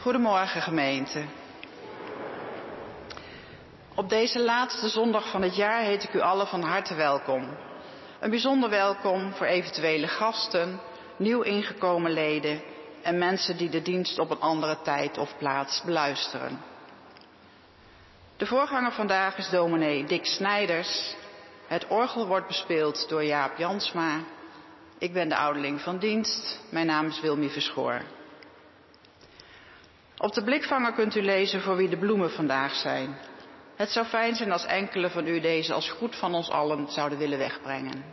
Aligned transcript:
Goedemorgen 0.00 0.62
gemeente. 0.62 1.24
Op 3.94 4.08
deze 4.08 4.40
laatste 4.40 4.88
zondag 4.88 5.30
van 5.30 5.42
het 5.42 5.56
jaar 5.56 5.82
heet 5.82 6.02
ik 6.02 6.14
u 6.14 6.20
allen 6.20 6.46
van 6.46 6.62
harte 6.62 6.94
welkom. 6.94 7.56
Een 8.20 8.30
bijzonder 8.30 8.70
welkom 8.70 9.32
voor 9.32 9.46
eventuele 9.46 10.08
gasten, 10.08 10.80
nieuw 11.16 11.40
ingekomen 11.40 12.12
leden 12.12 12.62
en 13.02 13.18
mensen 13.18 13.56
die 13.56 13.68
de 13.68 13.82
dienst 13.82 14.18
op 14.18 14.30
een 14.30 14.40
andere 14.40 14.78
tijd 14.82 15.18
of 15.18 15.34
plaats 15.38 15.82
beluisteren. 15.82 16.62
De 18.36 18.46
voorganger 18.46 18.92
vandaag 18.92 19.38
is 19.38 19.50
dominee 19.50 20.04
Dick 20.04 20.26
Snijders. 20.26 21.14
Het 21.66 21.86
orgel 21.88 22.26
wordt 22.26 22.46
bespeeld 22.46 23.08
door 23.08 23.24
Jaap 23.24 23.58
Jansma. 23.58 24.20
Ik 24.98 25.12
ben 25.12 25.28
de 25.28 25.36
ouderling 25.36 25.80
van 25.80 25.98
dienst. 25.98 26.60
Mijn 26.70 26.86
naam 26.86 27.06
is 27.06 27.20
Wilmie 27.20 27.50
Verschoor. 27.50 28.02
Op 30.22 30.32
de 30.32 30.44
blikvanger 30.44 30.92
kunt 30.92 31.14
u 31.14 31.22
lezen 31.22 31.60
voor 31.60 31.76
wie 31.76 31.88
de 31.88 31.98
bloemen 31.98 32.30
vandaag 32.30 32.74
zijn. 32.74 33.18
Het 33.76 33.90
zou 33.90 34.06
fijn 34.06 34.34
zijn 34.34 34.52
als 34.52 34.64
enkele 34.64 35.10
van 35.10 35.26
u 35.26 35.40
deze 35.40 35.72
als 35.72 35.90
goed 35.90 36.16
van 36.16 36.34
ons 36.34 36.50
allen 36.50 36.88
zouden 36.88 37.18
willen 37.18 37.38
wegbrengen. 37.38 38.04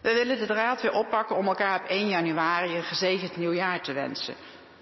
We 0.00 0.12
willen 0.12 0.38
de 0.38 0.46
draad 0.46 0.82
weer 0.82 0.92
oppakken 0.92 1.36
om 1.36 1.46
elkaar 1.46 1.80
op 1.80 1.86
1 1.86 2.08
januari 2.08 2.76
een 2.76 2.82
gezegend 2.82 3.36
nieuwjaar 3.36 3.82
te 3.82 3.92
wensen. 3.92 4.34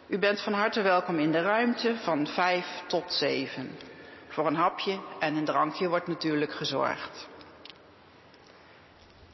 U 0.08 0.18
bent 0.18 0.40
van 0.40 0.52
harte 0.52 0.82
welkom 0.82 1.18
in 1.18 1.32
de 1.32 1.42
ruimte 1.42 1.96
van 1.96 2.26
5 2.26 2.66
tot 2.86 3.12
7. 3.12 3.70
Voor 4.28 4.46
een 4.46 4.54
hapje 4.54 5.00
en 5.18 5.36
een 5.36 5.44
drankje 5.44 5.88
wordt 5.88 6.06
natuurlijk 6.06 6.52
gezorgd. 6.52 7.28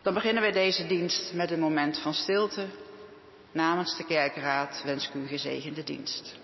Dan 0.03 0.15
beginnen 0.15 0.43
wij 0.43 0.53
deze 0.53 0.87
dienst 0.87 1.33
met 1.33 1.51
een 1.51 1.61
moment 1.61 1.99
van 1.99 2.15
stilte. 2.15 2.67
Namens 3.57 3.97
de 3.97 4.05
kerkraad 4.05 4.83
wens 4.85 5.09
ik 5.09 5.15
u 5.15 5.27
gezegende 5.27 5.83
dienst. 5.83 6.37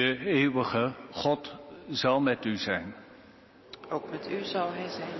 De 0.00 0.18
eeuwige 0.26 0.92
God 1.10 1.56
zal 1.88 2.20
met 2.20 2.44
u 2.44 2.56
zijn. 2.56 2.94
Ook 3.88 4.10
met 4.10 4.30
u 4.30 4.44
zal 4.44 4.72
hij 4.72 4.88
zijn. 4.88 5.18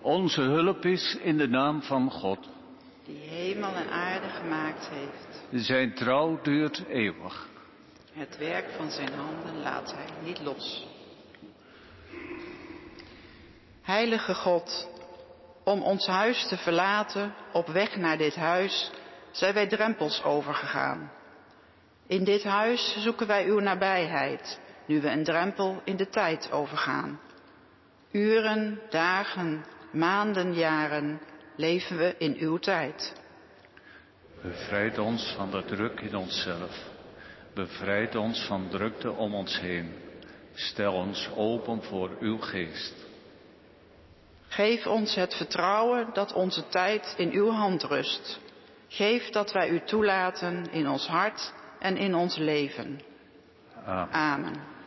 Onze 0.00 0.40
hulp 0.40 0.84
is 0.84 1.16
in 1.22 1.36
de 1.36 1.48
naam 1.48 1.82
van 1.82 2.10
God. 2.10 2.48
Die 3.04 3.18
hemel 3.18 3.74
en 3.74 3.90
aarde 3.90 4.28
gemaakt 4.28 4.88
heeft. 4.88 5.64
Zijn 5.66 5.94
trouw 5.94 6.40
duurt 6.42 6.84
eeuwig. 6.88 7.48
Het 8.12 8.38
werk 8.38 8.70
van 8.76 8.90
zijn 8.90 9.12
handen 9.12 9.62
laat 9.62 9.94
hij 9.94 10.06
niet 10.24 10.40
los. 10.42 10.86
Heilige 13.82 14.34
God, 14.34 14.90
om 15.64 15.82
ons 15.82 16.06
huis 16.06 16.48
te 16.48 16.56
verlaten 16.56 17.34
op 17.52 17.66
weg 17.66 17.96
naar 17.96 18.18
dit 18.18 18.34
huis 18.34 18.90
zijn 19.30 19.54
wij 19.54 19.66
drempels 19.66 20.22
overgegaan. 20.22 21.10
In 22.10 22.24
dit 22.24 22.44
huis 22.44 22.96
zoeken 22.98 23.26
wij 23.26 23.46
uw 23.46 23.58
nabijheid, 23.58 24.60
nu 24.86 25.00
we 25.00 25.08
een 25.08 25.24
drempel 25.24 25.80
in 25.84 25.96
de 25.96 26.08
tijd 26.08 26.52
overgaan. 26.52 27.20
Uren, 28.10 28.80
dagen, 28.88 29.64
maanden, 29.92 30.54
jaren 30.54 31.20
leven 31.56 31.96
we 31.96 32.14
in 32.18 32.36
uw 32.38 32.58
tijd. 32.58 33.12
Bevrijd 34.42 34.98
ons 34.98 35.34
van 35.36 35.50
de 35.50 35.64
druk 35.64 36.00
in 36.00 36.16
onszelf. 36.16 36.84
Bevrijd 37.54 38.14
ons 38.14 38.46
van 38.46 38.68
drukte 38.68 39.10
om 39.10 39.34
ons 39.34 39.60
heen. 39.60 39.94
Stel 40.54 40.92
ons 40.92 41.30
open 41.36 41.82
voor 41.82 42.16
uw 42.20 42.38
geest. 42.38 42.94
Geef 44.48 44.86
ons 44.86 45.14
het 45.14 45.34
vertrouwen 45.34 46.10
dat 46.12 46.32
onze 46.32 46.68
tijd 46.68 47.14
in 47.16 47.30
uw 47.32 47.50
hand 47.50 47.82
rust. 47.82 48.40
Geef 48.88 49.28
dat 49.28 49.52
wij 49.52 49.68
u 49.68 49.80
toelaten 49.84 50.66
in 50.70 50.88
ons 50.88 51.06
hart 51.06 51.58
en 51.80 51.96
in 51.96 52.14
ons 52.14 52.36
leven. 52.36 53.00
Amen. 54.10 54.79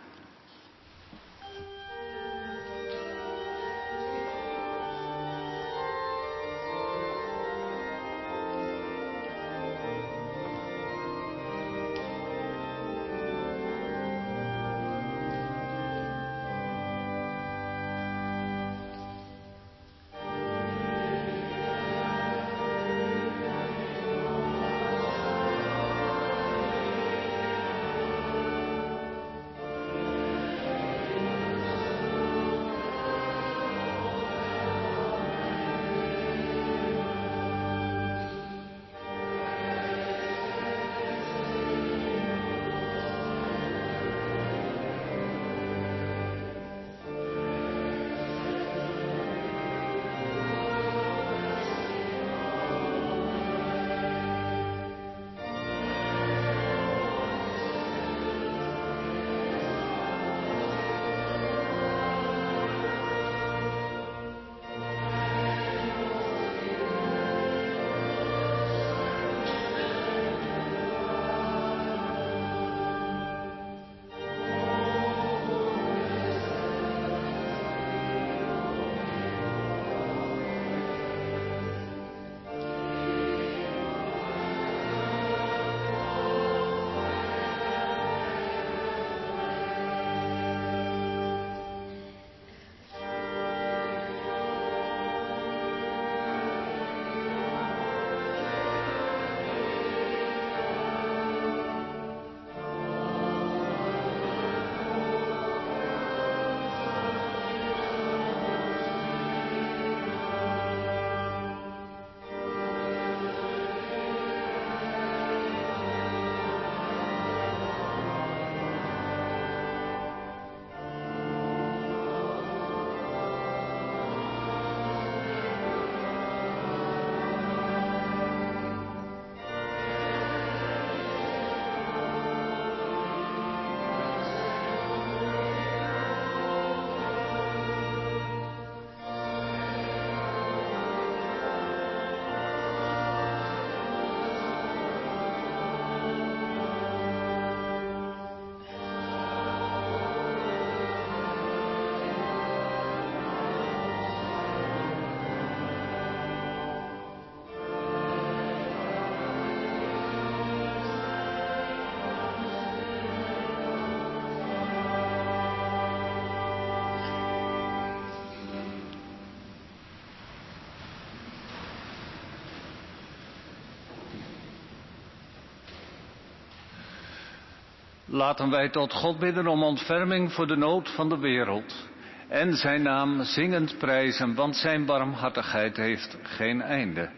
Laten 178.14 178.50
wij 178.50 178.70
tot 178.70 178.94
God 178.94 179.20
bidden 179.20 179.48
om 179.48 179.64
ontferming 179.64 180.32
voor 180.34 180.48
de 180.48 180.56
nood 180.56 180.90
van 180.90 181.10
de 181.10 181.18
wereld 181.18 181.90
en 182.28 182.54
zijn 182.56 182.82
naam 182.82 183.24
zingend 183.24 183.78
prijzen, 183.78 184.36
want 184.36 184.56
zijn 184.56 184.86
barmhartigheid 184.86 185.78
heeft 185.78 186.18
geen 186.24 186.62
einde. 186.62 187.10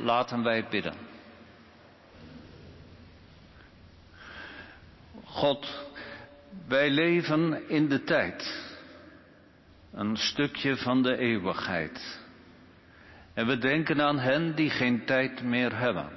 Laten 0.00 0.42
wij 0.42 0.66
bidden. 0.70 0.94
God, 5.24 5.86
wij 6.68 6.90
leven 6.90 7.68
in 7.68 7.88
de 7.88 8.04
tijd, 8.04 8.70
een 9.92 10.16
stukje 10.16 10.76
van 10.76 11.02
de 11.02 11.16
eeuwigheid. 11.16 12.20
En 13.34 13.46
we 13.46 13.58
denken 13.58 14.00
aan 14.00 14.18
hen 14.18 14.54
die 14.54 14.70
geen 14.70 15.04
tijd 15.04 15.42
meer 15.42 15.78
hebben. 15.78 16.08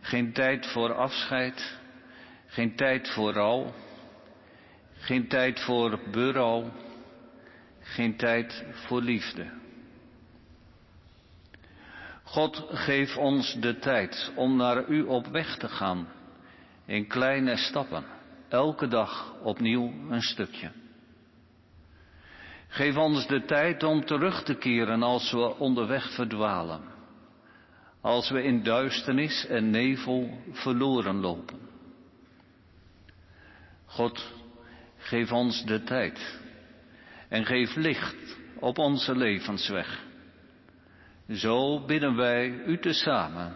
Geen 0.00 0.32
tijd 0.32 0.66
voor 0.66 0.94
afscheid, 0.94 1.80
geen 2.52 2.76
tijd 2.76 3.08
voor 3.08 3.32
rouw, 3.32 3.72
geen 4.94 5.28
tijd 5.28 5.60
voor 5.60 6.00
bureau, 6.10 6.70
geen 7.80 8.16
tijd 8.16 8.64
voor 8.72 9.02
liefde. 9.02 9.50
God, 12.22 12.64
geef 12.68 13.16
ons 13.16 13.54
de 13.60 13.78
tijd 13.78 14.32
om 14.34 14.56
naar 14.56 14.88
U 14.88 15.02
op 15.02 15.26
weg 15.26 15.56
te 15.56 15.68
gaan, 15.68 16.08
in 16.86 17.06
kleine 17.06 17.56
stappen, 17.56 18.04
elke 18.48 18.88
dag 18.88 19.34
opnieuw 19.42 19.92
een 20.10 20.22
stukje. 20.22 20.70
Geef 22.68 22.96
ons 22.96 23.26
de 23.26 23.44
tijd 23.44 23.82
om 23.82 24.04
terug 24.04 24.42
te 24.42 24.54
keren 24.54 25.02
als 25.02 25.32
we 25.32 25.58
onderweg 25.58 26.14
verdwalen, 26.14 26.80
als 28.00 28.30
we 28.30 28.42
in 28.42 28.62
duisternis 28.62 29.46
en 29.46 29.70
nevel 29.70 30.38
verloren 30.50 31.20
lopen. 31.20 31.71
God, 33.92 34.32
geef 34.96 35.32
ons 35.32 35.64
de 35.64 35.82
tijd 35.82 36.40
en 37.28 37.44
geef 37.44 37.74
licht 37.76 38.36
op 38.60 38.78
onze 38.78 39.16
levensweg. 39.16 40.04
Zo 41.28 41.84
bidden 41.84 42.16
wij 42.16 42.48
u 42.66 42.78
tezamen. 42.78 43.54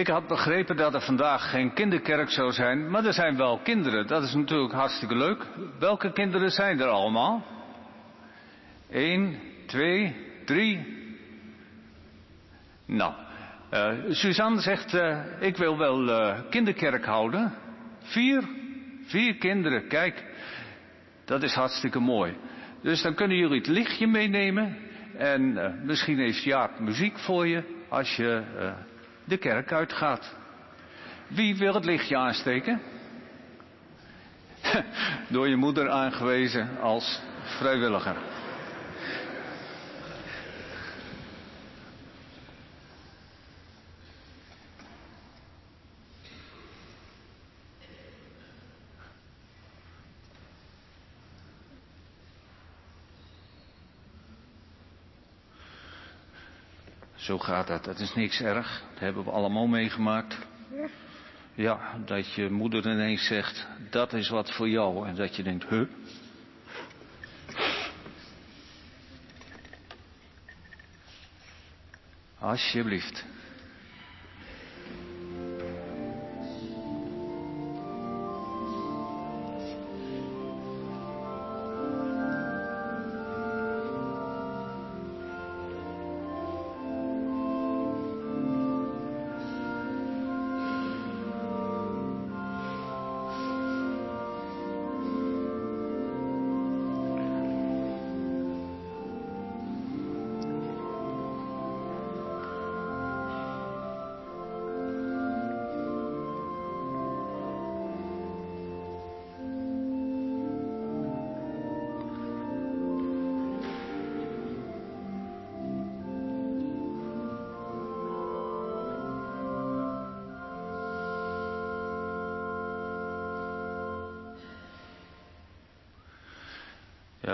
Ik 0.00 0.06
had 0.06 0.26
begrepen 0.26 0.76
dat 0.76 0.94
er 0.94 1.00
vandaag 1.00 1.50
geen 1.50 1.72
kinderkerk 1.72 2.30
zou 2.30 2.52
zijn, 2.52 2.90
maar 2.90 3.04
er 3.04 3.12
zijn 3.12 3.36
wel 3.36 3.58
kinderen. 3.58 4.06
Dat 4.06 4.22
is 4.22 4.34
natuurlijk 4.34 4.72
hartstikke 4.72 5.16
leuk. 5.16 5.46
Welke 5.78 6.12
kinderen 6.12 6.50
zijn 6.50 6.80
er 6.80 6.88
allemaal? 6.88 7.44
Eén, 8.90 9.38
twee, 9.66 10.16
drie. 10.44 10.86
Nou, 12.86 13.12
Uh, 13.74 13.92
Suzanne 14.08 14.60
zegt, 14.60 14.94
uh, 14.94 15.18
ik 15.40 15.56
wil 15.56 15.78
wel 15.78 16.08
uh, 16.08 16.38
kinderkerk 16.50 17.04
houden. 17.04 17.54
Vier, 18.02 18.42
vier 19.04 19.36
kinderen, 19.36 19.88
kijk, 19.88 20.24
dat 21.24 21.42
is 21.42 21.54
hartstikke 21.54 21.98
mooi. 21.98 22.36
Dus 22.82 23.02
dan 23.02 23.14
kunnen 23.14 23.36
jullie 23.36 23.58
het 23.58 23.66
lichtje 23.66 24.06
meenemen. 24.06 24.76
En 25.16 25.80
misschien 25.84 26.18
heeft 26.18 26.42
Jaap 26.42 26.78
muziek 26.78 27.18
voor 27.18 27.46
je 27.46 27.62
als 27.88 28.16
je 28.16 28.42
de 29.30 29.38
kerk 29.38 29.72
uitgaat. 29.72 30.34
Wie 31.26 31.56
wil 31.56 31.74
het 31.74 31.84
lichtje 31.84 32.16
aansteken? 32.16 32.80
Door 35.28 35.48
je 35.48 35.56
moeder 35.56 35.90
aangewezen 35.90 36.80
als 36.80 37.20
vrijwilliger. 37.44 38.16
Zo 57.30 57.38
gaat 57.38 57.66
dat. 57.66 57.84
Dat 57.84 57.98
is 57.98 58.14
niks 58.14 58.40
erg. 58.40 58.82
Dat 58.90 59.00
hebben 59.00 59.24
we 59.24 59.30
allemaal 59.30 59.66
meegemaakt. 59.66 60.38
Ja, 61.54 61.98
dat 62.04 62.34
je 62.34 62.50
moeder 62.50 62.86
ineens 62.86 63.26
zegt, 63.26 63.66
dat 63.90 64.12
is 64.12 64.28
wat 64.28 64.52
voor 64.52 64.68
jou. 64.68 65.08
En 65.08 65.14
dat 65.14 65.36
je 65.36 65.42
denkt, 65.42 65.64
huh? 65.68 65.86
Alsjeblieft. 72.38 73.24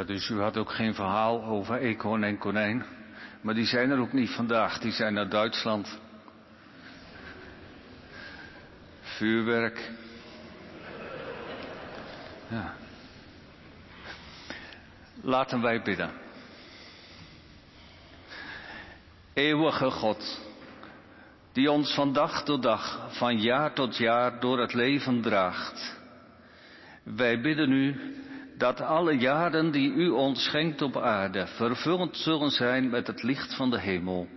Dus 0.06 0.28
u 0.28 0.40
had 0.40 0.56
ook 0.56 0.70
geen 0.70 0.94
verhaal 0.94 1.44
over 1.44 1.76
eekhoorn 1.76 2.24
en 2.24 2.38
konijn. 2.38 2.84
Maar 3.40 3.54
die 3.54 3.66
zijn 3.66 3.90
er 3.90 3.98
ook 3.98 4.12
niet 4.12 4.30
vandaag, 4.30 4.78
die 4.78 4.92
zijn 4.92 5.14
naar 5.14 5.28
Duitsland. 5.28 5.98
Vuurwerk. 9.00 9.90
Ja. 12.48 12.74
Laten 15.20 15.62
wij 15.62 15.82
bidden. 15.82 16.10
Eeuwige 19.34 19.90
God, 19.90 20.40
die 21.52 21.70
ons 21.70 21.94
van 21.94 22.12
dag 22.12 22.44
tot 22.44 22.62
dag, 22.62 23.08
van 23.10 23.38
jaar 23.40 23.72
tot 23.72 23.96
jaar 23.96 24.40
door 24.40 24.58
het 24.60 24.74
leven 24.74 25.22
draagt. 25.22 25.96
Wij 27.02 27.40
bidden 27.40 27.72
u 27.72 28.15
dat 28.56 28.80
alle 28.80 29.12
jaren 29.12 29.70
die 29.70 29.92
u 29.92 30.08
ons 30.08 30.44
schenkt 30.44 30.82
op 30.82 30.96
aarde 30.96 31.46
vervuld 31.46 32.16
zullen 32.16 32.50
zijn 32.50 32.90
met 32.90 33.06
het 33.06 33.22
licht 33.22 33.54
van 33.54 33.70
de 33.70 33.80
hemel, 33.80 34.28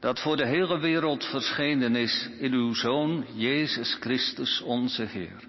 dat 0.00 0.20
voor 0.20 0.36
de 0.36 0.46
hele 0.46 0.78
wereld 0.78 1.24
verschenen 1.24 1.96
is 1.96 2.30
in 2.38 2.52
uw 2.52 2.74
Zoon 2.74 3.24
Jezus 3.34 3.96
Christus 4.00 4.60
onze 4.60 5.02
Heer. 5.02 5.44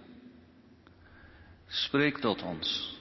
Spreek 1.67 2.17
tot 2.17 2.43
ons 2.43 2.93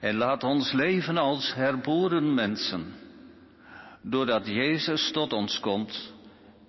en 0.00 0.16
laat 0.16 0.44
ons 0.44 0.72
leven 0.72 1.16
als 1.16 1.54
herboren 1.54 2.34
mensen, 2.34 2.94
doordat 4.02 4.46
Jezus 4.46 5.10
tot 5.10 5.32
ons 5.32 5.60
komt 5.60 6.12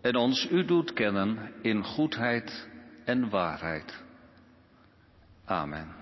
en 0.01 0.15
ons 0.15 0.47
u 0.51 0.65
doet 0.65 0.93
kennen 0.93 1.51
in 1.61 1.83
goedheid 1.83 2.67
en 3.05 3.29
waarheid. 3.29 4.03
Amen. 5.45 5.98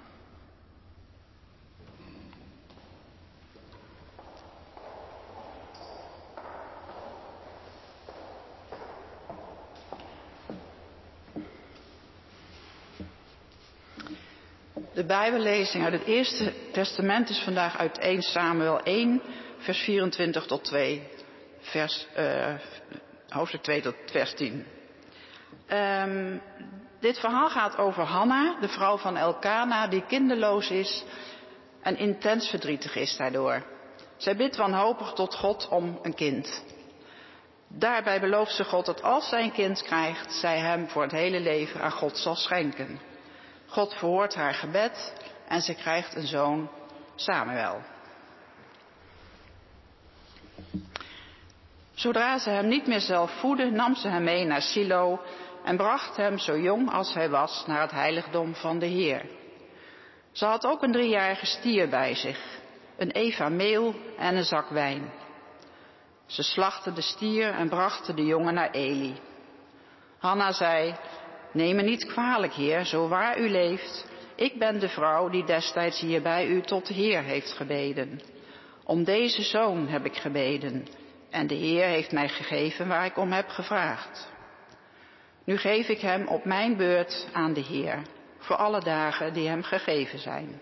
De 14.97 15.05
Bijbellezing 15.05 15.83
uit 15.83 15.93
het 15.93 16.03
Eerste 16.03 16.53
Testament 16.71 17.29
is 17.29 17.39
vandaag 17.39 17.77
uit 17.77 17.97
1 17.97 18.21
Samuel 18.21 18.79
1, 18.79 19.21
vers 19.57 19.79
24 19.79 20.45
tot 20.45 20.63
2, 20.63 21.07
vers, 21.59 22.07
uh, 22.17 22.53
hoofdstuk 23.29 23.61
2 23.61 23.81
tot 23.81 23.95
vers 24.05 24.33
10. 24.33 24.53
Um, 24.53 24.65
ehm, 25.67 26.37
dit 26.99 27.19
verhaal 27.19 27.49
gaat 27.49 27.77
over 27.77 28.03
Hanna, 28.03 28.57
de 28.61 28.67
vrouw 28.67 28.97
van 28.97 29.17
Elkana, 29.17 29.87
die 29.87 30.05
kinderloos 30.05 30.69
is 30.69 31.03
en 31.81 31.97
intens 31.97 32.49
verdrietig 32.49 32.95
is 32.95 33.17
daardoor. 33.17 33.63
Zij 34.15 34.35
bidt 34.35 34.55
wanhopig 34.55 35.13
tot 35.13 35.35
God 35.35 35.67
om 35.67 35.99
een 36.01 36.15
kind. 36.15 36.63
Daarbij 37.67 38.19
belooft 38.19 38.55
ze 38.55 38.63
God 38.63 38.85
dat 38.85 39.03
als 39.03 39.29
zij 39.29 39.43
een 39.43 39.51
kind 39.51 39.83
krijgt, 39.83 40.33
zij 40.33 40.57
hem 40.57 40.89
voor 40.89 41.01
het 41.01 41.11
hele 41.11 41.39
leven 41.39 41.81
aan 41.81 41.91
God 41.91 42.17
zal 42.17 42.35
schenken. 42.35 43.15
God 43.67 43.93
verhoort 43.93 44.35
haar 44.35 44.53
gebed 44.53 45.13
en 45.47 45.61
ze 45.61 45.73
krijgt 45.73 46.15
een 46.15 46.27
zoon, 46.27 46.69
Samuel. 47.15 47.81
Zodra 51.93 52.37
ze 52.37 52.49
hem 52.49 52.67
niet 52.67 52.87
meer 52.87 52.99
zelf 52.99 53.31
voedde, 53.39 53.71
nam 53.71 53.95
ze 53.95 54.07
hem 54.07 54.23
mee 54.23 54.45
naar 54.45 54.61
Silo 54.61 55.19
en 55.63 55.77
bracht 55.77 56.17
hem 56.17 56.37
zo 56.37 56.57
jong 56.57 56.91
als 56.91 57.13
hij 57.13 57.29
was 57.29 57.63
naar 57.67 57.81
het 57.81 57.91
heiligdom 57.91 58.55
van 58.55 58.79
de 58.79 58.85
Heer. 58.85 59.25
Ze 60.31 60.45
had 60.45 60.65
ook 60.65 60.83
een 60.83 60.91
driejarige 60.91 61.45
stier 61.45 61.89
bij 61.89 62.15
zich, 62.15 62.59
een 62.97 63.11
eva 63.11 63.49
meel 63.49 63.95
en 64.17 64.35
een 64.35 64.43
zak 64.43 64.69
wijn. 64.69 65.11
Ze 66.25 66.43
slachtte 66.43 66.93
de 66.93 67.01
stier 67.01 67.53
en 67.53 67.69
brachten 67.69 68.15
de 68.15 68.25
jongen 68.25 68.53
naar 68.53 68.71
Eli. 68.71 69.19
Hanna 70.19 70.51
zei, 70.51 70.95
Neem 71.57 71.75
me 71.75 71.81
niet 71.81 72.05
kwalijk, 72.05 72.53
Heer, 72.53 72.85
zo 72.85 73.07
waar 73.07 73.39
u 73.39 73.49
leeft. 73.49 74.05
Ik 74.35 74.59
ben 74.59 74.79
de 74.79 74.89
vrouw 74.89 75.29
die 75.29 75.45
destijds 75.45 75.99
hier 75.99 76.21
bij 76.21 76.47
u 76.47 76.61
tot 76.61 76.87
de 76.87 76.93
Heer 76.93 77.23
heeft 77.23 77.51
gebeden. 77.51 78.21
Om 78.83 79.03
deze 79.03 79.41
zoon 79.41 79.87
heb 79.87 80.05
ik 80.05 80.15
gebeden. 80.15 80.87
En 81.29 81.47
de 81.47 81.55
Heer 81.55 81.87
heeft 81.87 82.11
mij 82.11 82.29
gegeven 82.29 82.87
waar 82.87 83.05
ik 83.05 83.17
om 83.17 83.31
heb 83.31 83.47
gevraagd. 83.47 84.31
Nu 85.43 85.57
geef 85.57 85.87
ik 85.87 85.99
hem 85.99 86.27
op 86.27 86.45
mijn 86.45 86.77
beurt 86.77 87.27
aan 87.33 87.53
de 87.53 87.61
Heer, 87.61 88.01
voor 88.37 88.55
alle 88.55 88.79
dagen 88.79 89.33
die 89.33 89.47
hem 89.47 89.63
gegeven 89.63 90.19
zijn. 90.19 90.61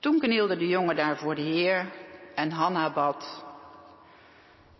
Toen 0.00 0.18
knielde 0.18 0.56
de 0.56 0.68
jongen 0.68 0.96
daar 0.96 1.16
voor 1.16 1.34
de 1.34 1.42
Heer 1.42 1.86
en 2.34 2.50
Hanna 2.50 2.92
bad. 2.92 3.44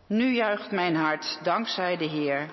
Nu 0.06 0.34
juicht 0.34 0.70
mijn 0.70 0.94
hart 0.94 1.38
dankzij 1.42 1.96
de 1.96 2.08
Heer, 2.08 2.48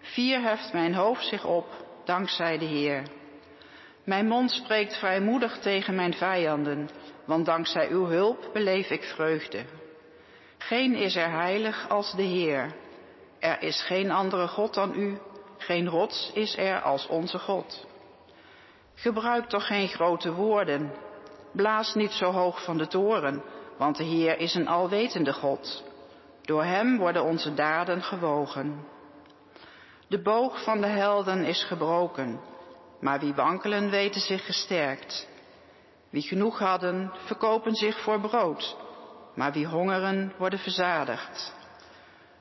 Vier 0.00 0.40
heft 0.40 0.72
mijn 0.72 0.94
hoofd 0.94 1.24
zich 1.24 1.44
op, 1.44 1.66
dankzij 2.04 2.58
de 2.58 2.64
Heer. 2.64 3.02
Mijn 4.04 4.26
mond 4.26 4.50
spreekt 4.50 4.98
vrijmoedig 4.98 5.58
tegen 5.58 5.94
mijn 5.94 6.14
vijanden, 6.14 6.90
want 7.24 7.46
dankzij 7.46 7.90
uw 7.90 8.06
hulp 8.06 8.50
beleef 8.52 8.90
ik 8.90 9.02
vreugde. 9.02 9.64
Geen 10.58 10.94
is 10.94 11.16
er 11.16 11.30
heilig 11.30 11.88
als 11.88 12.12
de 12.12 12.22
Heer. 12.22 12.74
Er 13.38 13.62
is 13.62 13.82
geen 13.82 14.10
andere 14.10 14.48
God 14.48 14.74
dan 14.74 14.94
u, 14.96 15.18
geen 15.58 15.88
rots 15.88 16.30
is 16.34 16.56
er 16.56 16.80
als 16.80 17.06
onze 17.06 17.38
God. 17.38 17.86
Gebruik 18.94 19.48
toch 19.48 19.66
geen 19.66 19.88
grote 19.88 20.32
woorden. 20.32 20.92
Blaas 21.52 21.94
niet 21.94 22.12
zo 22.12 22.30
hoog 22.30 22.64
van 22.64 22.78
de 22.78 22.86
toren, 22.86 23.42
want 23.78 23.96
de 23.96 24.04
Heer 24.04 24.38
is 24.38 24.54
een 24.54 24.68
alwetende 24.68 25.32
God. 25.32 25.84
Door 26.42 26.64
Hem 26.64 26.98
worden 26.98 27.24
onze 27.24 27.54
daden 27.54 28.02
gewogen. 28.02 28.84
De 30.10 30.22
boog 30.22 30.62
van 30.62 30.80
de 30.80 30.86
helden 30.86 31.44
is 31.44 31.64
gebroken, 31.64 32.40
maar 33.00 33.20
wie 33.20 33.34
wankelen 33.34 33.90
weten 33.90 34.20
zich 34.20 34.46
gesterkt. 34.46 35.28
Wie 36.10 36.22
genoeg 36.22 36.58
hadden, 36.58 37.12
verkopen 37.24 37.74
zich 37.74 38.00
voor 38.02 38.20
brood, 38.20 38.76
maar 39.34 39.52
wie 39.52 39.66
hongeren 39.66 40.32
worden 40.38 40.58
verzadigd. 40.58 41.54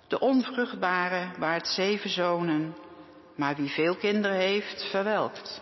De 0.08 0.20
onvruchtbare 0.20 1.28
waart 1.38 1.68
zeven 1.68 2.10
zonen, 2.10 2.76
maar 3.36 3.56
wie 3.56 3.70
veel 3.70 3.96
kinderen 3.96 4.38
heeft, 4.38 4.90
verwelkt. 4.90 5.62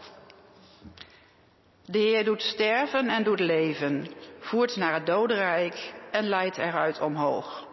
De 1.86 2.00
Heer 2.00 2.24
doet 2.24 2.42
sterven 2.42 3.10
en 3.10 3.24
doet 3.24 3.40
leven, 3.40 4.08
voert 4.40 4.76
naar 4.76 4.94
het 4.94 5.06
dodenrijk 5.06 5.94
en 6.12 6.28
leidt 6.30 6.58
eruit 6.58 7.02
omhoog. 7.02 7.68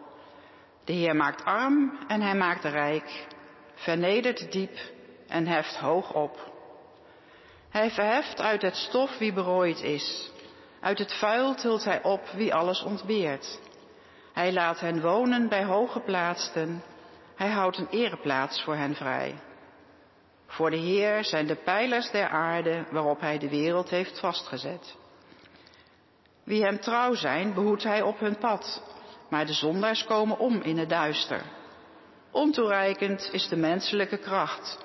De 0.85 0.92
Heer 0.92 1.16
maakt 1.16 1.44
arm 1.44 1.99
en 2.07 2.20
hij 2.20 2.35
maakt 2.35 2.64
rijk, 2.64 3.27
vernedert 3.75 4.53
diep 4.53 4.79
en 5.29 5.47
heft 5.47 5.77
hoog 5.77 6.13
op. 6.13 6.53
Hij 7.71 7.91
verheft 7.91 8.41
uit 8.41 8.63
het 8.63 8.77
stof 8.77 9.19
wie 9.19 9.33
berooid 9.33 9.83
is. 9.83 10.31
Uit 10.81 10.99
het 10.99 11.13
vuil 11.13 11.55
tilt 11.55 11.85
hij 11.85 12.03
op 12.03 12.29
wie 12.35 12.55
alles 12.55 12.83
ontbeert. 12.83 13.59
Hij 14.33 14.53
laat 14.53 14.81
hen 14.81 15.01
wonen 15.01 15.49
bij 15.49 15.65
hoge 15.65 16.01
plaatsen. 16.01 16.83
Hij 17.37 17.51
houdt 17.51 17.79
een 17.79 17.89
ereplaats 17.91 18.63
voor 18.63 18.77
hen 18.77 18.95
vrij. 18.95 19.35
Voor 20.47 20.71
de 20.71 20.77
Heer 20.77 21.25
zijn 21.25 21.47
de 21.47 21.55
pijlers 21.55 22.11
der 22.11 22.29
aarde 22.29 22.85
waarop 22.91 23.21
hij 23.21 23.39
de 23.39 23.49
wereld 23.49 23.91
heeft 23.91 24.21
vastgezet. 24.21 24.97
Wie 26.45 26.63
hem 26.63 26.81
trouw 26.81 27.15
zijn, 27.15 27.55
behoedt 27.55 27.83
hij 27.83 28.03
op 28.03 28.19
hun 28.19 28.39
pad, 28.39 28.83
maar 29.31 29.47
de 29.47 29.53
zondaars 29.53 30.05
komen 30.05 30.39
om 30.39 30.61
in 30.61 30.79
het 30.79 30.89
duister. 30.89 31.43
Ontoereikend 32.35 33.29
is 33.33 33.49
de 33.49 33.57
menselijke 33.57 34.16
kracht. 34.16 34.79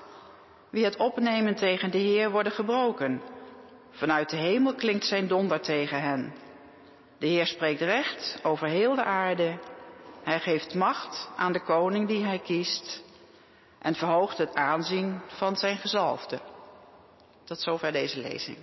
Wie 0.69 0.83
het 0.83 0.97
opnemen 0.97 1.55
tegen 1.55 1.91
de 1.91 1.97
Heer 1.97 2.31
worden 2.31 2.51
gebroken. 2.51 3.21
Vanuit 3.91 4.29
de 4.29 4.37
hemel 4.37 4.75
klinkt 4.75 5.05
zijn 5.05 5.27
donder 5.27 5.61
tegen 5.61 6.01
hen. 6.01 6.33
De 7.17 7.27
Heer 7.27 7.45
spreekt 7.45 7.81
recht 7.81 8.39
over 8.43 8.67
heel 8.67 8.95
de 8.95 9.03
aarde. 9.03 9.59
Hij 10.23 10.39
geeft 10.39 10.73
macht 10.73 11.29
aan 11.35 11.51
de 11.51 11.63
koning 11.63 12.07
die 12.07 12.23
hij 12.23 12.39
kiest 12.39 13.03
en 13.81 13.95
verhoogt 13.95 14.37
het 14.37 14.55
aanzien 14.55 15.21
van 15.27 15.55
zijn 15.55 15.77
gezalfde. 15.77 16.39
Tot 17.43 17.59
zover 17.59 17.91
deze 17.91 18.19
lezing. 18.19 18.57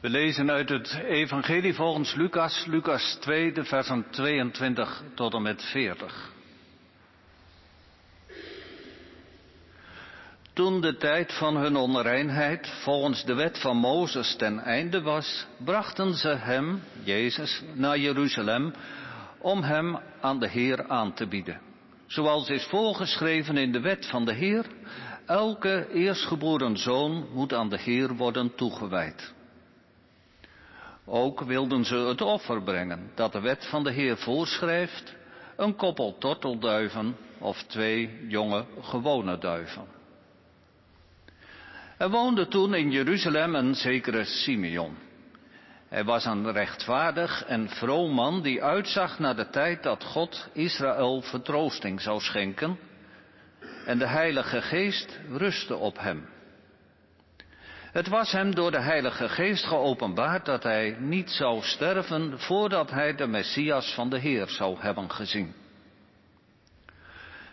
We 0.00 0.10
lezen 0.10 0.50
uit 0.50 0.68
het 0.68 1.00
Evangelie 1.04 1.74
volgens 1.74 2.14
Lucas, 2.14 2.64
Lucas 2.66 3.16
2, 3.20 3.52
de 3.52 3.64
versen 3.64 4.06
22 4.10 5.02
tot 5.14 5.34
en 5.34 5.42
met 5.42 5.62
40. 5.62 6.32
Toen 10.52 10.80
de 10.80 10.96
tijd 10.96 11.32
van 11.32 11.56
hun 11.56 11.76
onreinheid 11.76 12.68
volgens 12.82 13.24
de 13.24 13.34
wet 13.34 13.58
van 13.58 13.76
Mozes 13.76 14.36
ten 14.36 14.58
einde 14.58 15.02
was, 15.02 15.46
brachten 15.64 16.14
ze 16.14 16.28
hem, 16.28 16.82
Jezus, 17.02 17.62
naar 17.74 17.98
Jeruzalem 17.98 18.72
om 19.38 19.62
hem 19.62 19.98
aan 20.20 20.38
de 20.40 20.48
Heer 20.48 20.88
aan 20.88 21.14
te 21.14 21.26
bieden. 21.26 21.60
Zoals 22.06 22.48
is 22.48 22.64
voorgeschreven 22.64 23.56
in 23.56 23.72
de 23.72 23.80
wet 23.80 24.06
van 24.06 24.24
de 24.24 24.32
Heer, 24.32 24.66
elke 25.26 25.88
eerstgeboren 25.92 26.76
zoon 26.76 27.28
moet 27.32 27.54
aan 27.54 27.68
de 27.68 27.78
Heer 27.78 28.14
worden 28.14 28.54
toegewijd. 28.54 29.38
Ook 31.12 31.40
wilden 31.40 31.84
ze 31.84 31.96
het 31.96 32.20
offer 32.20 32.62
brengen 32.62 33.10
dat 33.14 33.32
de 33.32 33.40
wet 33.40 33.66
van 33.66 33.84
de 33.84 33.90
Heer 33.90 34.16
voorschrijft, 34.16 35.14
een 35.56 35.76
koppel 35.76 36.18
tortelduiven 36.18 37.16
of 37.38 37.62
twee 37.62 38.26
jonge 38.28 38.64
gewone 38.80 39.38
duiven. 39.38 39.84
Er 41.98 42.10
woonde 42.10 42.48
toen 42.48 42.74
in 42.74 42.90
Jeruzalem 42.90 43.54
een 43.54 43.74
zekere 43.74 44.24
Simeon. 44.24 44.96
Hij 45.88 46.04
was 46.04 46.24
een 46.24 46.52
rechtvaardig 46.52 47.44
en 47.44 47.68
vroom 47.68 48.12
man 48.12 48.42
die 48.42 48.62
uitzag 48.62 49.18
naar 49.18 49.36
de 49.36 49.50
tijd 49.50 49.82
dat 49.82 50.04
God 50.04 50.48
Israël 50.52 51.22
vertroosting 51.22 52.00
zou 52.00 52.20
schenken 52.20 52.78
en 53.86 53.98
de 53.98 54.06
Heilige 54.06 54.62
Geest 54.62 55.20
rustte 55.30 55.76
op 55.76 55.98
hem. 55.98 56.28
Het 57.92 58.08
was 58.08 58.32
hem 58.32 58.54
door 58.54 58.70
de 58.70 58.80
Heilige 58.80 59.28
Geest 59.28 59.64
geopenbaard 59.64 60.44
dat 60.44 60.62
hij 60.62 60.96
niet 60.98 61.30
zou 61.30 61.62
sterven 61.62 62.38
voordat 62.38 62.90
hij 62.90 63.14
de 63.14 63.26
Messias 63.26 63.94
van 63.94 64.10
de 64.10 64.18
Heer 64.18 64.48
zou 64.48 64.76
hebben 64.78 65.10
gezien. 65.10 65.54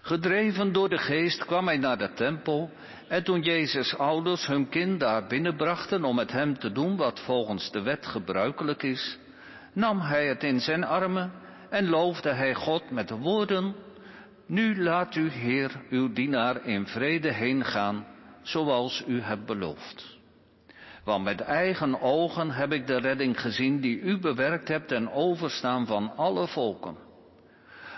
Gedreven 0.02 0.73
door 0.73 0.89
de 0.89 0.97
Geest 0.97 1.45
kwam 1.45 1.67
hij 1.67 1.78
naar 1.78 1.97
de 1.97 2.13
tempel 2.13 2.71
en 3.08 3.23
toen 3.23 3.41
Jezus' 3.41 3.97
ouders 3.97 4.47
hun 4.47 4.69
kind 4.69 5.00
daar 5.00 5.28
binnenbrachten 5.28 6.04
om 6.04 6.15
met 6.15 6.32
hem 6.32 6.60
te 6.60 6.71
doen 6.71 6.97
wat 6.97 7.19
volgens 7.19 7.71
de 7.71 7.82
wet 7.82 8.06
gebruikelijk 8.06 8.84
is, 8.84 9.17
nam 9.73 10.00
hij 10.00 10.28
het 10.28 10.43
in 10.43 10.60
zijn 10.60 10.84
armen 10.84 11.32
en 11.69 11.89
loofde 11.89 12.34
hij 12.34 12.54
God 12.54 12.91
met 12.91 13.08
de 13.08 13.17
woorden, 13.17 13.76
Nu 14.45 14.84
laat 14.84 15.15
u 15.15 15.30
Heer 15.30 15.71
uw 15.89 16.13
dienaar 16.13 16.65
in 16.65 16.88
vrede 16.88 17.34
heen 17.34 17.65
gaan, 17.65 18.06
zoals 18.41 19.04
u 19.08 19.21
hebt 19.21 19.45
beloofd. 19.45 20.16
Want 21.08 21.24
met 21.24 21.41
eigen 21.41 22.02
ogen 22.02 22.52
heb 22.52 22.72
ik 22.72 22.88
de 22.88 22.98
redding 22.98 23.41
gezien 23.41 23.80
die 23.80 24.00
u 24.00 24.20
bewerkt 24.20 24.67
hebt 24.67 24.88
ten 24.88 25.12
overstaan 25.12 25.86
van 25.86 26.12
alle 26.15 26.48
volken. 26.48 26.98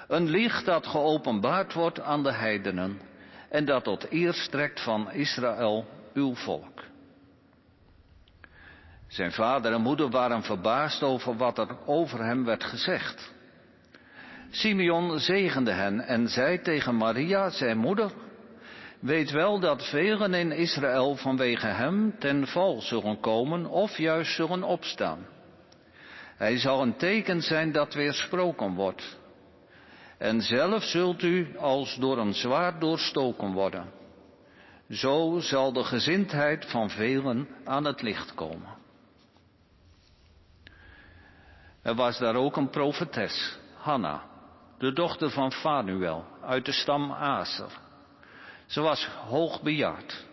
Een 0.07 0.29
licht 0.29 0.65
dat 0.65 0.87
geopenbaard 0.87 1.73
wordt 1.73 1.99
aan 1.99 2.23
de 2.23 2.33
heidenen 2.33 3.01
en 3.49 3.65
dat 3.65 3.83
tot 3.83 4.11
eer 4.11 4.33
strekt 4.33 4.83
van 4.83 5.11
Israël, 5.11 5.85
uw 6.13 6.35
volk. 6.35 6.83
Zijn 9.07 9.31
vader 9.31 9.73
en 9.73 9.81
moeder 9.81 10.09
waren 10.09 10.43
verbaasd 10.43 11.03
over 11.03 11.37
wat 11.37 11.57
er 11.57 11.77
over 11.85 12.23
hem 12.23 12.45
werd 12.45 12.63
gezegd. 12.63 13.33
Simeon 14.49 15.19
zegende 15.19 15.71
hen 15.71 15.99
en 15.99 16.27
zei 16.27 16.61
tegen 16.61 16.95
Maria, 16.95 17.49
zijn 17.49 17.77
moeder, 17.77 18.11
weet 18.99 19.31
wel 19.31 19.59
dat 19.59 19.89
velen 19.89 20.33
in 20.33 20.51
Israël 20.51 21.15
vanwege 21.15 21.67
hem 21.67 22.19
ten 22.19 22.47
val 22.47 22.81
zullen 22.81 23.19
komen 23.19 23.65
of 23.65 23.97
juist 23.97 24.35
zullen 24.35 24.63
opstaan. 24.63 25.25
Hij 26.37 26.57
zal 26.57 26.81
een 26.81 26.97
teken 26.97 27.41
zijn 27.41 27.71
dat 27.71 27.93
weersproken 27.93 28.73
wordt. 28.73 29.17
En 30.17 30.41
zelf 30.41 30.83
zult 30.83 31.21
u 31.21 31.57
als 31.57 31.95
door 31.95 32.17
een 32.17 32.33
zwaard 32.33 32.81
doorstoken 32.81 33.51
worden. 33.51 33.91
Zo 34.89 35.39
zal 35.39 35.73
de 35.73 35.83
gezindheid 35.83 36.65
van 36.65 36.89
velen 36.89 37.47
aan 37.65 37.85
het 37.85 38.01
licht 38.01 38.33
komen. 38.33 38.77
Er 41.81 41.95
was 41.95 42.17
daar 42.17 42.35
ook 42.35 42.57
een 42.57 42.69
profetes, 42.69 43.57
Hanna, 43.73 44.23
de 44.77 44.93
dochter 44.93 45.29
van 45.29 45.51
Fanuel, 45.51 46.25
uit 46.41 46.65
de 46.65 46.71
stam 46.71 47.11
Aser. 47.11 47.71
Ze 48.69 48.81
was 48.81 49.05
hoogbejaard. 49.05 50.25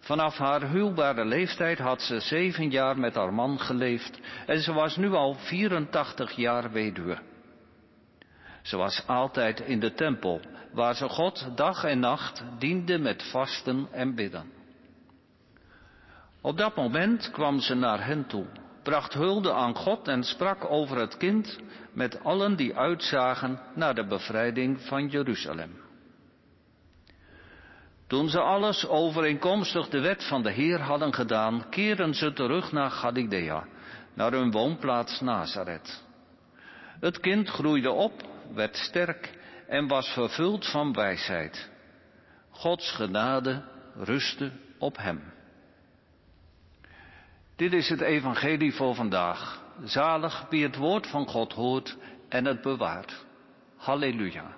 Vanaf 0.00 0.36
haar 0.36 0.70
huwbare 0.70 1.24
leeftijd 1.24 1.78
had 1.78 2.02
ze 2.02 2.20
zeven 2.20 2.70
jaar 2.70 2.98
met 2.98 3.14
haar 3.14 3.34
man 3.34 3.58
geleefd 3.58 4.20
en 4.46 4.60
ze 4.60 4.72
was 4.72 4.96
nu 4.96 5.12
al 5.12 5.34
84 5.34 6.32
jaar 6.32 6.70
weduwe. 6.70 7.18
Ze 8.62 8.76
was 8.76 9.06
altijd 9.06 9.60
in 9.60 9.80
de 9.80 9.94
tempel, 9.94 10.40
waar 10.72 10.94
ze 10.94 11.08
God 11.08 11.48
dag 11.54 11.84
en 11.84 11.98
nacht 11.98 12.44
diende 12.58 12.98
met 12.98 13.22
vasten 13.30 13.88
en 13.92 14.14
bidden. 14.14 14.52
Op 16.40 16.56
dat 16.58 16.76
moment 16.76 17.30
kwam 17.30 17.60
ze 17.60 17.74
naar 17.74 18.06
hen 18.06 18.26
toe, 18.26 18.46
bracht 18.82 19.14
hulde 19.14 19.52
aan 19.52 19.74
God 19.74 20.08
en 20.08 20.22
sprak 20.22 20.70
over 20.70 20.96
het 20.96 21.16
kind 21.16 21.58
met 21.92 22.24
allen 22.24 22.56
die 22.56 22.76
uitzagen 22.76 23.60
naar 23.74 23.94
de 23.94 24.06
bevrijding 24.06 24.80
van 24.80 25.08
Jeruzalem. 25.08 25.89
Toen 28.10 28.28
ze 28.28 28.40
alles 28.40 28.86
overeenkomstig 28.86 29.88
de 29.88 30.00
wet 30.00 30.24
van 30.24 30.42
de 30.42 30.50
Heer 30.50 30.80
hadden 30.80 31.14
gedaan, 31.14 31.68
keerden 31.68 32.14
ze 32.14 32.32
terug 32.32 32.72
naar 32.72 32.90
Galilea, 32.90 33.66
naar 34.14 34.32
hun 34.32 34.50
woonplaats 34.50 35.20
Nazareth. 35.20 36.04
Het 37.00 37.20
kind 37.20 37.48
groeide 37.48 37.90
op, 37.90 38.12
werd 38.54 38.76
sterk 38.76 39.38
en 39.68 39.88
was 39.88 40.08
vervuld 40.08 40.66
van 40.70 40.92
wijsheid. 40.92 41.70
Gods 42.50 42.90
genade 42.90 43.62
rustte 43.96 44.52
op 44.78 44.96
hem. 44.96 45.32
Dit 47.56 47.72
is 47.72 47.88
het 47.88 48.00
evangelie 48.00 48.74
voor 48.74 48.94
vandaag. 48.94 49.62
Zalig 49.84 50.46
wie 50.48 50.62
het 50.62 50.76
woord 50.76 51.06
van 51.06 51.26
God 51.26 51.52
hoort 51.52 51.96
en 52.28 52.44
het 52.44 52.60
bewaart. 52.60 53.24
Halleluja. 53.76 54.54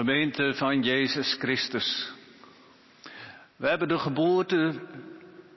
Gemeente 0.00 0.54
van 0.54 0.82
Jezus 0.82 1.36
Christus. 1.38 2.12
We 3.56 3.68
hebben 3.68 3.88
de 3.88 3.98
geboorte, 3.98 4.72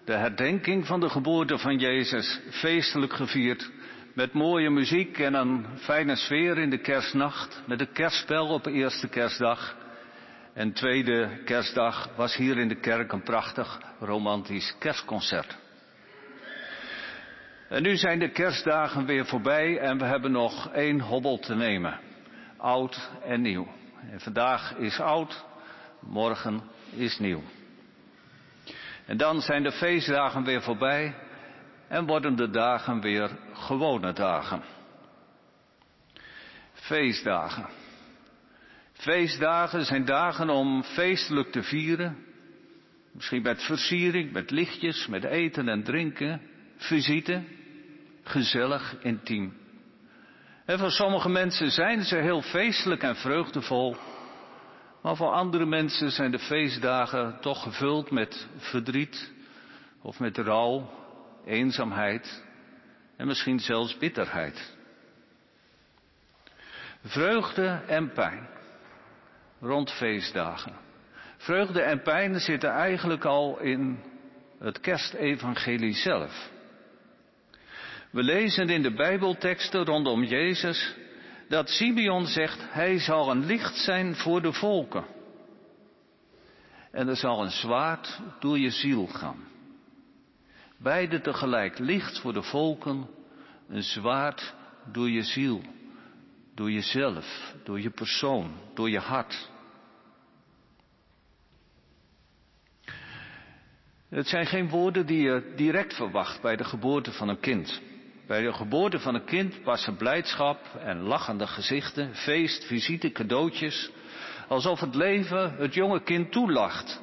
de 0.06 0.14
herdenking 0.14 0.86
van 0.88 1.00
de 1.00 1.10
geboorte 1.10 1.58
van 1.58 1.78
Jezus 1.78 2.40
feestelijk 2.50 3.14
gevierd. 3.14 3.72
Met 4.14 4.34
mooie 4.34 4.70
muziek 4.70 5.20
en 5.20 5.34
een 5.34 5.66
fijne 5.78 6.16
sfeer 6.16 6.58
in 6.58 6.70
de 6.70 6.78
kerstnacht. 6.78 7.62
Met 7.68 7.82
een 7.82 7.92
kerstspel 7.92 8.48
op 8.48 8.66
eerste 8.66 9.08
kerstdag. 9.08 9.76
En 10.54 10.74
tweede 10.74 11.42
kerstdag 11.46 12.10
was 12.16 12.36
hier 12.36 12.58
in 12.58 12.68
de 12.68 12.80
kerk 12.80 13.12
een 13.12 13.24
prachtig 13.24 13.82
romantisch 14.00 14.76
kerstconcert. 14.80 15.58
En 17.70 17.82
nu 17.82 17.96
zijn 17.96 18.20
de 18.20 18.30
kerstdagen 18.30 19.06
weer 19.06 19.26
voorbij 19.26 19.78
en 19.78 19.98
we 19.98 20.06
hebben 20.06 20.32
nog 20.32 20.70
één 20.74 21.00
hobbel 21.00 21.40
te 21.40 21.56
nemen. 21.56 22.00
Oud 22.58 23.10
en 23.26 23.42
nieuw. 23.42 23.82
En 24.12 24.20
vandaag 24.20 24.76
is 24.76 25.00
oud, 25.00 25.46
morgen 26.00 26.62
is 26.96 27.20
nieuw. 27.20 27.44
En 29.06 29.18
dan 29.18 29.42
zijn 29.42 29.64
de 29.64 29.72
feestdagen 29.72 30.44
weer 30.44 30.62
voorbij 30.62 31.16
en 31.88 32.06
worden 32.06 32.36
de 32.36 32.50
dagen 32.50 33.02
weer 33.02 33.30
gewone 33.54 34.14
dagen. 34.14 34.64
Feestdagen. 36.74 37.70
Feestdagen 38.94 39.86
zijn 39.86 40.06
dagen 40.06 40.50
om 40.50 40.84
feestelijk 40.84 41.52
te 41.52 41.64
vieren, 41.64 42.24
Misschien 43.14 43.42
met 43.42 43.64
versiering, 43.64 44.32
met 44.32 44.52
lichtjes, 44.52 45.08
met 45.08 45.24
eten 45.24 45.68
en 45.68 45.84
drinken, 45.84 46.42
visite, 46.78 47.44
gezellig, 48.24 48.96
intiem. 49.02 49.54
En 50.66 50.80
voor 50.80 50.92
sommige 50.92 51.30
mensen 51.30 51.72
zijn 51.72 52.04
ze 52.04 52.16
heel 52.16 52.42
feestelijk 52.42 53.04
en 53.04 53.16
vreugdevol, 53.16 53.96
maar 55.02 55.16
voor 55.16 55.32
andere 55.32 55.66
mensen 55.66 56.12
zijn 56.12 56.32
de 56.32 56.40
feestdagen 56.40 57.38
toch 57.42 57.64
gevuld 57.64 58.12
met 58.12 58.48
verdriet 58.58 59.32
of 60.02 60.20
met 60.20 60.38
rouw, 60.38 60.90
eenzaamheid 61.46 62.44
en 63.18 63.28
misschien 63.28 63.60
zelfs 63.60 63.98
bitterheid. 63.98 64.76
Vreugde 67.04 67.82
en 67.88 68.12
pijn 68.12 68.48
rond 69.62 69.92
feestdagen. 69.92 70.74
Vreugde 71.38 71.82
en 71.82 72.02
pijn 72.02 72.40
zitten 72.40 72.70
eigenlijk 72.70 73.26
al 73.26 73.60
in 73.60 74.04
het 74.60 74.80
kerstevangelie 74.80 75.94
zelf. 75.94 76.52
We 78.14 78.24
lezen 78.24 78.70
in 78.70 78.82
de 78.82 78.94
Bijbelteksten 78.94 79.86
rondom 79.86 80.24
Jezus 80.24 80.96
dat 81.48 81.70
Simeon 81.70 82.26
zegt, 82.26 82.74
hij 82.74 83.00
zal 83.00 83.32
een 83.32 83.46
licht 83.46 83.76
zijn 83.76 84.16
voor 84.16 84.42
de 84.42 84.54
volken. 84.54 85.06
En 86.92 87.08
er 87.08 87.16
zal 87.16 87.44
een 87.44 87.52
zwaard 87.52 88.20
door 88.40 88.60
je 88.60 88.70
ziel 88.70 89.08
gaan. 89.08 89.48
Beide 90.78 91.22
tegelijk, 91.22 91.80
licht 91.80 92.20
voor 92.20 92.34
de 92.34 92.42
volken, 92.42 93.08
een 93.68 93.84
zwaard 93.84 94.54
door 94.92 95.10
je 95.10 95.24
ziel, 95.24 95.62
door 96.56 96.72
jezelf, 96.72 97.54
door 97.64 97.82
je 97.82 97.90
persoon, 97.90 98.54
door 98.74 98.90
je 98.90 99.00
hart. 99.00 99.50
Het 104.10 104.28
zijn 104.28 104.46
geen 104.46 104.70
woorden 104.70 105.06
die 105.06 105.22
je 105.22 105.54
direct 105.56 105.96
verwacht 105.96 106.42
bij 106.42 106.56
de 106.56 106.64
geboorte 106.64 107.12
van 107.12 107.30
een 107.30 107.40
kind. 107.40 107.82
Bij 108.28 108.42
de 108.42 108.54
geboorte 108.54 109.00
van 109.00 109.16
een 109.16 109.26
kind 109.26 109.64
passen 109.64 109.96
blijdschap 109.96 110.76
en 110.80 111.02
lachende 111.02 111.48
gezichten, 111.48 112.16
feest, 112.16 112.66
visite, 112.66 113.12
cadeautjes, 113.12 113.92
alsof 114.48 114.80
het 114.80 114.96
leven 114.96 115.56
het 115.56 115.74
jonge 115.74 116.04
kind 116.04 116.32
toelacht 116.32 117.02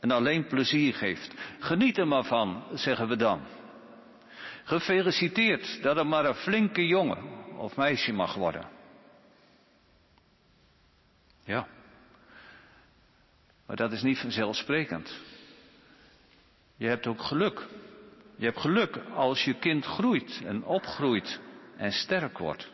en 0.00 0.10
alleen 0.10 0.46
plezier 0.46 0.94
geeft. 0.94 1.34
Geniet 1.58 1.98
er 1.98 2.08
maar 2.08 2.24
van, 2.24 2.64
zeggen 2.72 3.08
we 3.08 3.16
dan. 3.16 3.40
Gefeliciteerd 4.64 5.82
dat 5.82 5.96
er 5.96 6.06
maar 6.06 6.24
een 6.24 6.34
flinke 6.34 6.86
jongen 6.86 7.24
of 7.58 7.76
meisje 7.76 8.12
mag 8.12 8.34
worden. 8.34 8.68
Ja, 11.44 11.66
maar 13.66 13.76
dat 13.76 13.92
is 13.92 14.02
niet 14.02 14.18
vanzelfsprekend. 14.18 15.20
Je 16.76 16.86
hebt 16.86 17.06
ook 17.06 17.22
geluk. 17.22 17.66
Je 18.36 18.44
hebt 18.44 18.60
geluk 18.60 18.96
als 19.14 19.44
je 19.44 19.54
kind 19.54 19.84
groeit 19.84 20.42
en 20.44 20.64
opgroeit 20.64 21.40
en 21.76 21.92
sterk 21.92 22.38
wordt. 22.38 22.70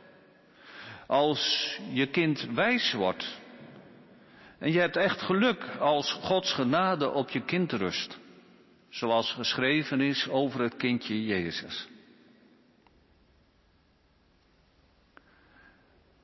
Als 1.06 1.78
je 1.90 2.06
kind 2.06 2.48
wijs 2.54 2.92
wordt. 2.92 3.40
En 4.58 4.72
je 4.72 4.78
hebt 4.78 4.96
echt 4.96 5.20
geluk 5.20 5.64
als 5.78 6.12
Gods 6.12 6.52
genade 6.52 7.10
op 7.10 7.28
je 7.28 7.44
kind 7.44 7.72
rust. 7.72 8.18
Zoals 8.88 9.32
geschreven 9.32 10.00
is 10.00 10.28
over 10.28 10.60
het 10.60 10.76
kindje 10.76 11.24
Jezus. 11.24 11.88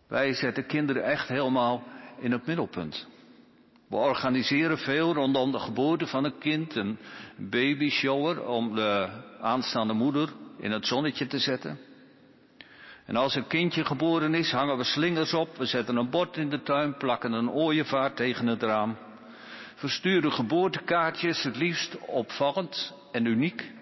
Wij 0.09 0.35
zetten 0.35 0.67
kinderen 0.67 1.05
echt 1.05 1.29
helemaal 1.29 1.83
in 2.21 2.33
het 2.33 2.47
middelpunt. 2.47 3.07
We 3.89 3.97
organiseren 3.97 4.79
veel 4.79 5.15
rondom 5.15 5.53
de 5.53 5.59
geboorte 5.59 6.07
van 6.07 6.25
een 6.25 6.39
kind, 6.39 6.77
een 6.77 6.99
babyshower 7.37 8.47
om 8.47 8.75
de 8.75 9.09
aanstaande 9.41 9.93
moeder 9.93 10.29
in 10.59 10.71
het 10.71 10.87
zonnetje 10.87 11.27
te 11.27 11.39
zetten. 11.39 11.79
En 13.07 13.17
als 13.17 13.35
een 13.35 13.47
kindje 13.47 13.85
geboren 13.85 14.35
is, 14.35 14.51
hangen 14.51 14.77
we 14.77 14.85
slingers 14.85 15.35
op, 15.35 15.57
we 15.57 15.65
zetten 15.65 15.97
een 15.97 16.11
bord 16.11 16.37
in 16.37 16.51
de 16.51 16.63
tuin, 16.63 16.97
plakken 16.97 17.33
een 17.33 17.51
ooievaar 17.51 18.15
tegen 18.15 18.47
het 18.47 18.63
raam. 18.63 18.97
Versturen 19.75 20.33
geboortekaartjes, 20.33 21.43
het 21.43 21.57
liefst 21.57 21.99
opvallend 22.07 22.95
en 23.13 23.25
uniek. 23.25 23.73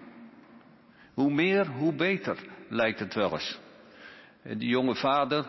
Hoe 1.13 1.31
meer, 1.31 1.67
hoe 1.67 1.93
beter, 1.93 2.37
lijkt 2.69 2.99
het 2.99 3.13
wel 3.13 3.31
eens. 3.31 3.59
En 4.43 4.57
die 4.57 4.69
jonge 4.69 4.95
vader, 4.95 5.45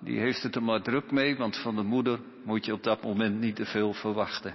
die 0.00 0.18
heeft 0.18 0.42
het 0.42 0.54
er 0.54 0.62
maar 0.62 0.82
druk 0.82 1.10
mee, 1.10 1.36
want 1.36 1.56
van 1.56 1.76
de 1.76 1.82
moeder 1.82 2.20
moet 2.44 2.64
je 2.64 2.72
op 2.72 2.82
dat 2.82 3.02
moment 3.02 3.40
niet 3.40 3.56
te 3.56 3.64
veel 3.64 3.92
verwachten. 3.92 4.54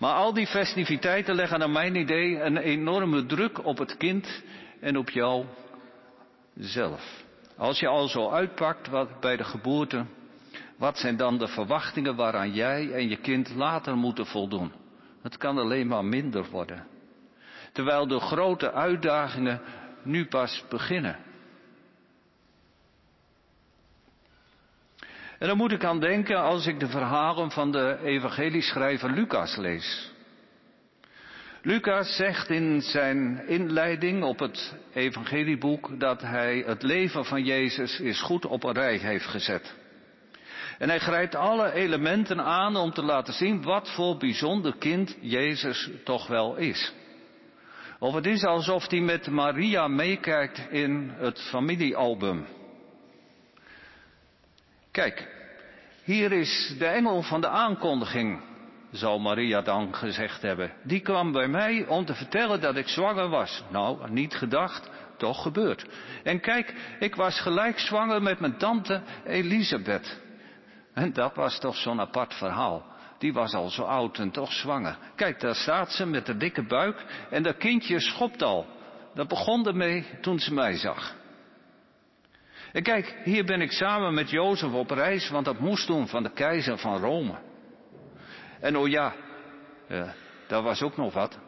Maar 0.00 0.14
al 0.14 0.32
die 0.32 0.46
festiviteiten 0.46 1.34
leggen 1.34 1.58
naar 1.58 1.70
mijn 1.70 1.94
idee 1.94 2.40
een 2.42 2.56
enorme 2.56 3.26
druk 3.26 3.64
op 3.64 3.78
het 3.78 3.96
kind 3.96 4.42
en 4.80 4.96
op 4.96 5.10
jou 5.10 5.44
zelf. 6.54 7.24
Als 7.56 7.80
je 7.80 7.86
al 7.86 8.08
zo 8.08 8.30
uitpakt 8.30 8.88
wat 8.88 9.20
bij 9.20 9.36
de 9.36 9.44
geboorte, 9.44 10.04
wat 10.76 10.98
zijn 10.98 11.16
dan 11.16 11.38
de 11.38 11.48
verwachtingen 11.48 12.16
waaraan 12.16 12.52
jij 12.52 12.92
en 12.92 13.08
je 13.08 13.16
kind 13.16 13.54
later 13.54 13.96
moeten 13.96 14.26
voldoen? 14.26 14.72
Het 15.22 15.36
kan 15.36 15.58
alleen 15.58 15.86
maar 15.86 16.04
minder 16.04 16.46
worden. 16.50 16.86
Terwijl 17.72 18.06
de 18.06 18.20
grote 18.20 18.72
uitdagingen 18.72 19.60
nu 20.02 20.26
pas 20.26 20.64
beginnen. 20.68 21.16
En 25.40 25.48
dan 25.48 25.56
moet 25.56 25.72
ik 25.72 25.84
aan 25.84 26.00
denken 26.00 26.42
als 26.42 26.66
ik 26.66 26.80
de 26.80 26.88
verhalen 26.88 27.50
van 27.50 27.72
de 27.72 27.98
evangelieschrijver 28.02 29.10
Lucas 29.10 29.56
lees. 29.56 30.12
Lucas 31.62 32.16
zegt 32.16 32.50
in 32.50 32.80
zijn 32.80 33.46
inleiding 33.46 34.22
op 34.22 34.38
het 34.38 34.76
evangelieboek 34.92 36.00
dat 36.00 36.20
hij 36.20 36.62
het 36.66 36.82
leven 36.82 37.24
van 37.24 37.44
Jezus 37.44 38.00
is 38.00 38.20
goed 38.20 38.46
op 38.46 38.64
een 38.64 38.72
rij 38.72 38.96
heeft 38.96 39.26
gezet. 39.26 39.74
En 40.78 40.88
hij 40.88 40.98
grijpt 40.98 41.34
alle 41.34 41.72
elementen 41.72 42.44
aan 42.44 42.76
om 42.76 42.92
te 42.92 43.02
laten 43.02 43.34
zien 43.34 43.62
wat 43.62 43.90
voor 43.90 44.16
bijzonder 44.16 44.76
kind 44.78 45.16
Jezus 45.20 45.90
toch 46.04 46.26
wel 46.26 46.56
is. 46.56 46.92
Of 47.98 48.14
het 48.14 48.26
is 48.26 48.44
alsof 48.44 48.90
hij 48.90 49.00
met 49.00 49.26
Maria 49.26 49.88
meekijkt 49.88 50.66
in 50.70 51.12
het 51.16 51.40
familiealbum. 51.40 52.46
Kijk, 54.90 55.28
hier 56.04 56.32
is 56.32 56.74
de 56.78 56.86
engel 56.86 57.22
van 57.22 57.40
de 57.40 57.48
aankondiging, 57.48 58.42
zal 58.90 59.18
Maria 59.18 59.60
dan 59.60 59.94
gezegd 59.94 60.42
hebben. 60.42 60.72
Die 60.82 61.00
kwam 61.00 61.32
bij 61.32 61.48
mij 61.48 61.86
om 61.86 62.04
te 62.04 62.14
vertellen 62.14 62.60
dat 62.60 62.76
ik 62.76 62.88
zwanger 62.88 63.28
was. 63.28 63.62
Nou, 63.70 64.10
niet 64.10 64.34
gedacht, 64.34 64.90
toch 65.16 65.42
gebeurd. 65.42 65.86
En 66.22 66.40
kijk, 66.40 66.74
ik 66.98 67.14
was 67.14 67.40
gelijk 67.40 67.78
zwanger 67.78 68.22
met 68.22 68.40
mijn 68.40 68.56
tante 68.56 69.02
Elisabeth. 69.24 70.20
En 70.94 71.12
dat 71.12 71.34
was 71.34 71.58
toch 71.58 71.76
zo'n 71.76 72.00
apart 72.00 72.34
verhaal. 72.34 72.84
Die 73.18 73.32
was 73.32 73.54
al 73.54 73.68
zo 73.68 73.82
oud 73.82 74.18
en 74.18 74.30
toch 74.30 74.52
zwanger. 74.52 74.96
Kijk, 75.14 75.40
daar 75.40 75.54
staat 75.54 75.92
ze 75.92 76.06
met 76.06 76.26
de 76.26 76.36
dikke 76.36 76.66
buik 76.66 77.04
en 77.30 77.42
dat 77.42 77.56
kindje 77.56 78.00
schopt 78.00 78.42
al. 78.42 78.66
Dat 79.14 79.28
begon 79.28 79.66
ermee 79.66 80.06
toen 80.20 80.38
ze 80.38 80.54
mij 80.54 80.76
zag. 80.76 81.18
En 82.72 82.82
kijk, 82.82 83.16
hier 83.24 83.44
ben 83.44 83.60
ik 83.60 83.70
samen 83.70 84.14
met 84.14 84.30
Jozef 84.30 84.72
op 84.72 84.90
reis, 84.90 85.30
want 85.30 85.44
dat 85.44 85.58
moest 85.58 85.86
doen 85.86 86.08
van 86.08 86.22
de 86.22 86.32
keizer 86.32 86.78
van 86.78 87.00
Rome. 87.00 87.34
En 88.60 88.76
oh 88.76 88.88
ja, 88.88 89.14
uh, 89.88 90.10
daar 90.46 90.62
was 90.62 90.82
ook 90.82 90.96
nog 90.96 91.14
wat. 91.14 91.38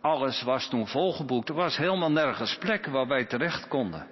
Alles 0.00 0.42
was 0.42 0.68
toen 0.68 0.86
volgeboekt. 0.86 1.48
Er 1.48 1.54
was 1.54 1.76
helemaal 1.76 2.10
nergens 2.10 2.56
plek 2.56 2.86
waar 2.86 3.06
wij 3.06 3.24
terecht 3.24 3.68
konden. 3.68 4.06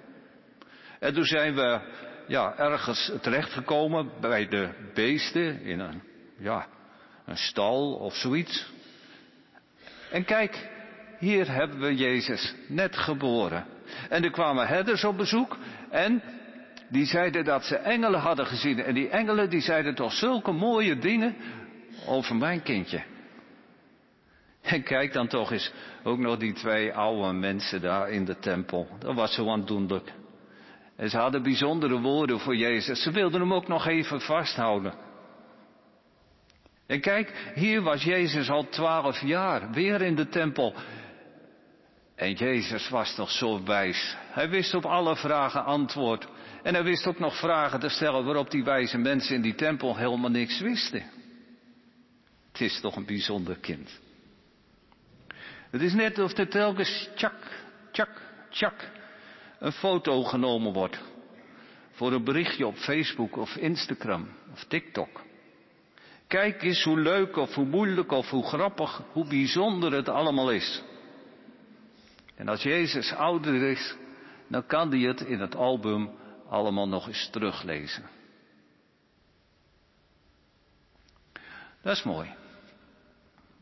En 0.99 1.13
toen 1.13 1.25
zijn 1.25 1.55
we 1.55 1.79
ja, 2.27 2.57
ergens 2.57 3.11
terechtgekomen 3.21 4.11
bij 4.21 4.47
de 4.47 4.69
beesten 4.93 5.61
in 5.61 5.79
een, 5.79 6.01
ja, 6.37 6.67
een 7.25 7.37
stal 7.37 7.93
of 7.93 8.15
zoiets. 8.15 8.71
En 10.11 10.25
kijk, 10.25 10.69
hier 11.19 11.51
hebben 11.51 11.79
we 11.79 11.95
Jezus 11.95 12.55
net 12.67 12.97
geboren. 12.97 13.65
En 14.09 14.23
er 14.23 14.31
kwamen 14.31 14.67
herders 14.67 15.03
op 15.03 15.17
bezoek 15.17 15.57
en 15.89 16.23
die 16.89 17.05
zeiden 17.05 17.45
dat 17.45 17.63
ze 17.63 17.75
engelen 17.75 18.19
hadden 18.19 18.45
gezien. 18.45 18.83
En 18.83 18.93
die 18.93 19.09
engelen 19.09 19.49
die 19.49 19.61
zeiden 19.61 19.95
toch 19.95 20.13
zulke 20.13 20.51
mooie 20.51 20.97
dingen 20.97 21.35
over 22.07 22.35
mijn 22.35 22.61
kindje. 22.61 23.03
En 24.61 24.83
kijk 24.83 25.13
dan 25.13 25.27
toch 25.27 25.51
eens, 25.51 25.71
ook 26.03 26.17
nog 26.17 26.37
die 26.37 26.53
twee 26.53 26.93
oude 26.93 27.33
mensen 27.33 27.81
daar 27.81 28.09
in 28.09 28.25
de 28.25 28.39
tempel. 28.39 28.87
Dat 28.99 29.15
was 29.15 29.33
zo 29.33 29.49
aandoenlijk. 29.49 30.13
En 30.95 31.09
ze 31.09 31.17
hadden 31.17 31.43
bijzondere 31.43 31.99
woorden 31.99 32.39
voor 32.39 32.55
Jezus. 32.55 33.01
Ze 33.01 33.11
wilden 33.11 33.41
hem 33.41 33.53
ook 33.53 33.67
nog 33.67 33.87
even 33.87 34.21
vasthouden. 34.21 34.93
En 36.87 37.01
kijk, 37.01 37.51
hier 37.55 37.81
was 37.81 38.03
Jezus 38.03 38.49
al 38.49 38.69
twaalf 38.69 39.21
jaar, 39.21 39.71
weer 39.71 40.01
in 40.01 40.15
de 40.15 40.29
tempel. 40.29 40.73
En 42.15 42.33
Jezus 42.33 42.89
was 42.89 43.15
toch 43.15 43.31
zo 43.31 43.63
wijs. 43.63 44.17
Hij 44.31 44.49
wist 44.49 44.73
op 44.73 44.85
alle 44.85 45.15
vragen 45.15 45.65
antwoord. 45.65 46.27
En 46.63 46.73
hij 46.73 46.83
wist 46.83 47.07
ook 47.07 47.19
nog 47.19 47.39
vragen 47.39 47.79
te 47.79 47.89
stellen 47.89 48.25
waarop 48.25 48.51
die 48.51 48.63
wijze 48.63 48.97
mensen 48.97 49.35
in 49.35 49.41
die 49.41 49.55
tempel 49.55 49.97
helemaal 49.97 50.29
niks 50.29 50.59
wisten. 50.59 51.03
Het 52.51 52.61
is 52.61 52.79
toch 52.79 52.95
een 52.95 53.05
bijzonder 53.05 53.57
kind. 53.57 53.99
Het 55.69 55.81
is 55.81 55.93
net 55.93 56.19
of 56.19 56.37
er 56.37 56.49
telkens 56.49 57.09
tjak, 57.15 57.47
tjak, 57.91 58.21
tjak 58.49 58.89
een 59.59 59.71
foto 59.71 60.23
genomen 60.23 60.73
wordt. 60.73 60.99
Voor 61.91 62.11
een 62.11 62.23
berichtje 62.23 62.67
op 62.67 62.75
Facebook 62.75 63.37
of 63.37 63.55
Instagram 63.55 64.27
of 64.51 64.63
TikTok. 64.63 65.21
Kijk 66.27 66.63
eens 66.63 66.83
hoe 66.83 66.99
leuk 66.99 67.35
of 67.35 67.53
hoe 67.53 67.65
moeilijk 67.65 68.11
of 68.11 68.29
hoe 68.29 68.43
grappig, 68.43 69.01
hoe 69.11 69.27
bijzonder 69.27 69.91
het 69.91 70.09
allemaal 70.09 70.51
is. 70.51 70.83
En 72.35 72.47
als 72.47 72.63
Jezus 72.63 73.13
ouder 73.13 73.63
is, 73.63 73.95
dan 74.47 74.65
kan 74.65 74.89
hij 74.89 74.99
het 74.99 75.21
in 75.21 75.39
het 75.39 75.55
album 75.55 76.09
allemaal 76.49 76.87
nog 76.87 77.07
eens 77.07 77.29
teruglezen. 77.29 78.03
Dat 81.81 81.95
is 81.95 82.03
mooi. 82.03 82.33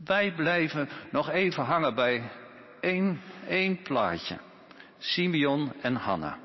Wij 0.04 0.32
blijven 0.32 0.88
nog 1.10 1.30
even 1.30 1.64
hangen 1.64 1.94
bij 1.94 2.30
één, 2.80 3.20
één 3.48 3.82
plaatje. 3.82 4.38
Simeon 4.98 5.72
en 5.82 5.94
Hanna. 5.94 6.38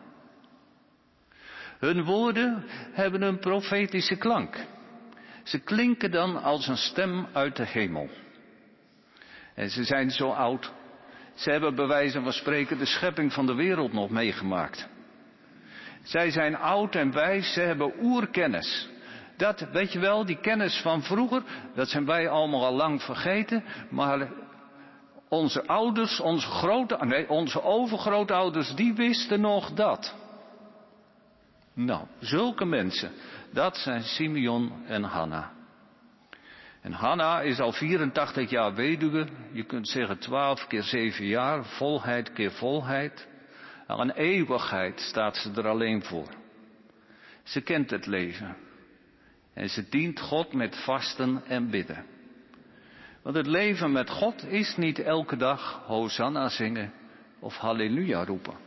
Hun 1.80 2.04
woorden 2.04 2.64
hebben 2.92 3.22
een 3.22 3.40
profetische 3.40 4.16
klank. 4.16 4.66
Ze 5.44 5.60
klinken 5.60 6.12
dan 6.12 6.44
als 6.44 6.68
een 6.68 6.78
stem 6.78 7.28
uit 7.34 7.56
de 7.56 7.66
hemel. 7.66 8.10
En 9.56 9.70
ze 9.70 9.84
zijn 9.84 10.10
zo 10.12 10.30
oud. 10.30 10.72
Ze 11.34 11.52
hebben 11.52 11.76
bij 11.76 11.88
wijze 11.88 12.22
van 12.22 12.34
spreken 12.34 12.78
de 12.78 12.86
schepping 12.86 13.34
van 13.34 13.46
de 13.46 13.54
wereld 13.54 13.94
nog 13.94 14.10
meegemaakt. 14.10 14.88
Zij 16.04 16.32
zijn 16.32 16.56
oud 16.56 16.96
en 16.96 17.12
wijs, 17.12 17.54
ze 17.54 17.62
hebben 17.62 17.94
oerkennis. 18.02 18.90
Dat, 19.38 19.60
weet 19.72 19.94
je 19.94 20.00
wel, 20.00 20.26
die 20.26 20.40
kennis 20.40 20.82
van 20.82 21.04
vroeger, 21.04 21.44
dat 21.76 21.90
zijn 21.90 22.06
wij 22.06 22.30
allemaal 22.30 22.66
al 22.66 22.74
lang 22.74 23.02
vergeten. 23.02 23.64
Maar 23.90 24.30
onze 25.30 25.68
ouders, 25.68 26.20
onze 26.20 26.48
grote, 26.48 26.98
nee, 27.06 27.30
onze 27.30 27.64
overgrootouders, 27.64 28.76
die 28.76 28.94
wisten 28.94 29.42
nog 29.42 29.72
dat. 29.72 30.16
Nou, 31.74 32.06
zulke 32.20 32.66
mensen, 32.66 33.12
dat 33.52 33.78
zijn 33.78 34.04
Simeon 34.04 34.72
en 34.88 35.04
Hanna. 35.04 35.52
En 36.82 36.92
Hanna 36.92 37.42
is 37.42 37.60
al 37.60 37.72
84 37.72 38.50
jaar 38.50 38.74
weduwe, 38.74 39.28
je 39.52 39.64
kunt 39.64 39.88
zeggen 39.88 40.20
12 40.20 40.68
keer 40.68 40.84
7 40.84 41.26
jaar, 41.26 41.66
volheid 41.66 42.34
keer 42.34 42.52
volheid. 42.52 43.28
Al 43.88 44.00
een 44.00 44.12
eeuwigheid 44.12 45.00
staat 45.00 45.38
ze 45.38 45.52
er 45.52 45.68
alleen 45.68 46.04
voor. 46.04 46.30
Ze 47.44 47.62
kent 47.62 47.90
het 47.90 48.06
leven. 48.06 48.56
En 49.54 49.70
ze 49.70 49.90
dient 49.90 50.20
God 50.20 50.54
met 50.54 50.84
vasten 50.84 51.44
en 51.46 51.70
bidden. 51.70 52.06
Want 53.22 53.36
het 53.36 53.48
leven 53.48 53.92
met 53.92 54.10
God 54.10 54.46
is 54.48 54.78
niet 54.78 55.00
elke 55.00 55.36
dag 55.36 55.84
Hosanna 55.86 56.50
zingen 56.50 56.94
of 57.40 57.58
Halleluja 57.58 58.26
roepen. 58.26 58.58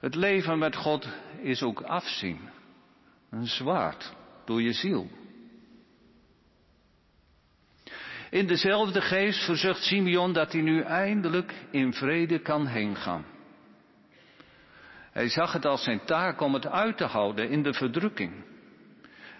Het 0.00 0.14
leven 0.14 0.58
met 0.58 0.76
God 0.76 1.08
is 1.42 1.62
ook 1.62 1.80
afzien. 1.80 2.48
Een 3.30 3.46
zwaard 3.46 4.14
door 4.44 4.62
je 4.62 4.72
ziel. 4.72 5.08
In 8.30 8.46
dezelfde 8.46 9.00
geest 9.00 9.44
verzucht 9.44 9.82
Simeon 9.82 10.32
dat 10.32 10.52
hij 10.52 10.60
nu 10.60 10.80
eindelijk 10.80 11.54
in 11.70 11.92
vrede 11.92 12.38
kan 12.38 12.66
heengaan. 12.66 13.24
Hij 15.12 15.28
zag 15.28 15.52
het 15.52 15.64
als 15.64 15.84
zijn 15.84 16.04
taak 16.04 16.40
om 16.40 16.54
het 16.54 16.66
uit 16.66 16.96
te 16.96 17.04
houden 17.04 17.50
in 17.50 17.62
de 17.62 17.72
verdrukking. 17.72 18.44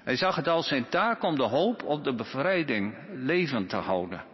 Hij 0.05 0.17
zag 0.17 0.37
het 0.37 0.49
als 0.49 0.69
zijn 0.69 0.89
taak 0.89 1.23
om 1.23 1.37
de 1.37 1.43
hoop 1.43 1.83
op 1.83 2.05
de 2.05 2.15
bevrijding 2.15 2.95
levend 3.13 3.69
te 3.69 3.77
houden. 3.77 4.25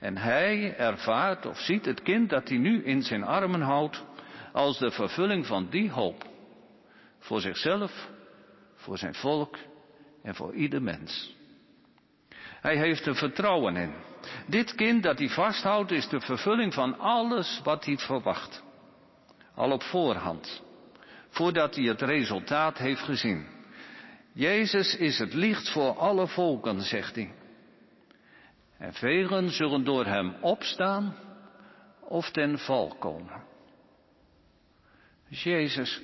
En 0.00 0.16
hij 0.16 0.76
ervaart 0.76 1.46
of 1.46 1.58
ziet 1.58 1.84
het 1.84 2.02
kind 2.02 2.30
dat 2.30 2.48
hij 2.48 2.58
nu 2.58 2.84
in 2.84 3.02
zijn 3.02 3.24
armen 3.24 3.60
houdt 3.60 4.04
als 4.52 4.78
de 4.78 4.90
vervulling 4.90 5.46
van 5.46 5.66
die 5.70 5.90
hoop. 5.90 6.24
Voor 7.18 7.40
zichzelf, 7.40 8.08
voor 8.74 8.98
zijn 8.98 9.14
volk 9.14 9.56
en 10.22 10.34
voor 10.34 10.54
ieder 10.54 10.82
mens. 10.82 11.36
Hij 12.60 12.76
heeft 12.76 13.06
er 13.06 13.16
vertrouwen 13.16 13.76
in. 13.76 13.94
Dit 14.46 14.74
kind 14.74 15.02
dat 15.02 15.18
hij 15.18 15.28
vasthoudt 15.28 15.90
is 15.90 16.08
de 16.08 16.20
vervulling 16.20 16.74
van 16.74 16.98
alles 16.98 17.60
wat 17.64 17.84
hij 17.84 17.98
verwacht. 17.98 18.66
Al 19.58 19.70
op 19.70 19.82
voorhand. 19.82 20.62
Voordat 21.28 21.74
hij 21.74 21.84
het 21.84 22.02
resultaat 22.02 22.78
heeft 22.78 23.00
gezien. 23.00 23.46
Jezus 24.32 24.96
is 24.96 25.18
het 25.18 25.34
licht 25.34 25.70
voor 25.70 25.96
alle 25.96 26.26
volken, 26.26 26.80
zegt 26.80 27.14
hij. 27.14 27.34
En 28.78 28.94
velen 28.94 29.50
zullen 29.50 29.84
door 29.84 30.04
hem 30.04 30.34
opstaan 30.40 31.16
of 32.00 32.30
ten 32.30 32.58
val 32.58 32.96
komen. 32.98 33.42
Dus 35.28 35.42
Jezus 35.42 36.00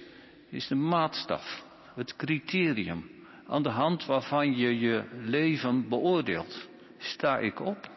is 0.51 0.67
de 0.67 0.75
maatstaf, 0.75 1.65
het 1.95 2.17
criterium 2.17 3.11
aan 3.47 3.63
de 3.63 3.69
hand 3.69 4.07
waarvan 4.07 4.57
je 4.57 4.79
je 4.79 5.05
leven 5.13 5.89
beoordeelt. 5.89 6.69
Sta 6.99 7.39
ik 7.39 7.61
op 7.61 7.91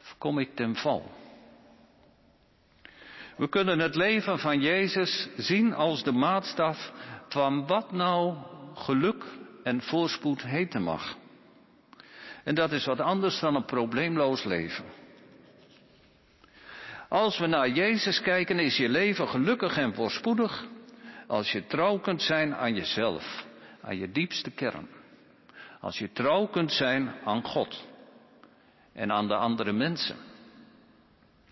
of 0.00 0.14
kom 0.18 0.38
ik 0.38 0.54
ten 0.54 0.76
val? 0.76 1.10
We 3.36 3.48
kunnen 3.48 3.78
het 3.78 3.94
leven 3.94 4.38
van 4.38 4.60
Jezus 4.60 5.28
zien 5.36 5.74
als 5.74 6.02
de 6.02 6.12
maatstaf 6.12 6.92
van 7.28 7.66
wat 7.66 7.92
nou 7.92 8.36
geluk 8.74 9.24
en 9.62 9.82
voorspoed 9.82 10.42
heten 10.42 10.82
mag. 10.82 11.16
En 12.44 12.54
dat 12.54 12.72
is 12.72 12.84
wat 12.84 13.00
anders 13.00 13.40
dan 13.40 13.54
een 13.54 13.64
probleemloos 13.64 14.44
leven. 14.44 14.84
Als 17.08 17.38
we 17.38 17.46
naar 17.46 17.68
Jezus 17.68 18.20
kijken, 18.20 18.58
is 18.58 18.76
je 18.76 18.88
leven 18.88 19.28
gelukkig 19.28 19.76
en 19.76 19.94
voorspoedig 19.94 20.66
als 21.26 21.52
je 21.52 21.66
trouw 21.66 21.98
kunt 21.98 22.22
zijn 22.22 22.54
aan 22.54 22.74
jezelf, 22.74 23.44
aan 23.82 23.98
je 23.98 24.10
diepste 24.10 24.50
kern. 24.50 24.88
Als 25.80 25.98
je 25.98 26.12
trouw 26.12 26.46
kunt 26.46 26.72
zijn 26.72 27.14
aan 27.24 27.44
God 27.44 27.84
en 28.92 29.12
aan 29.12 29.28
de 29.28 29.36
andere 29.36 29.72
mensen. 29.72 30.16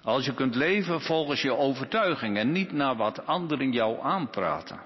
Als 0.05 0.25
je 0.25 0.35
kunt 0.35 0.55
leven 0.55 1.01
volgens 1.01 1.43
je 1.43 1.57
overtuiging 1.57 2.37
en 2.37 2.53
niet 2.53 2.73
naar 2.73 2.97
wat 2.97 3.27
anderen 3.27 3.73
jou 3.73 4.01
aanpraten. 4.03 4.81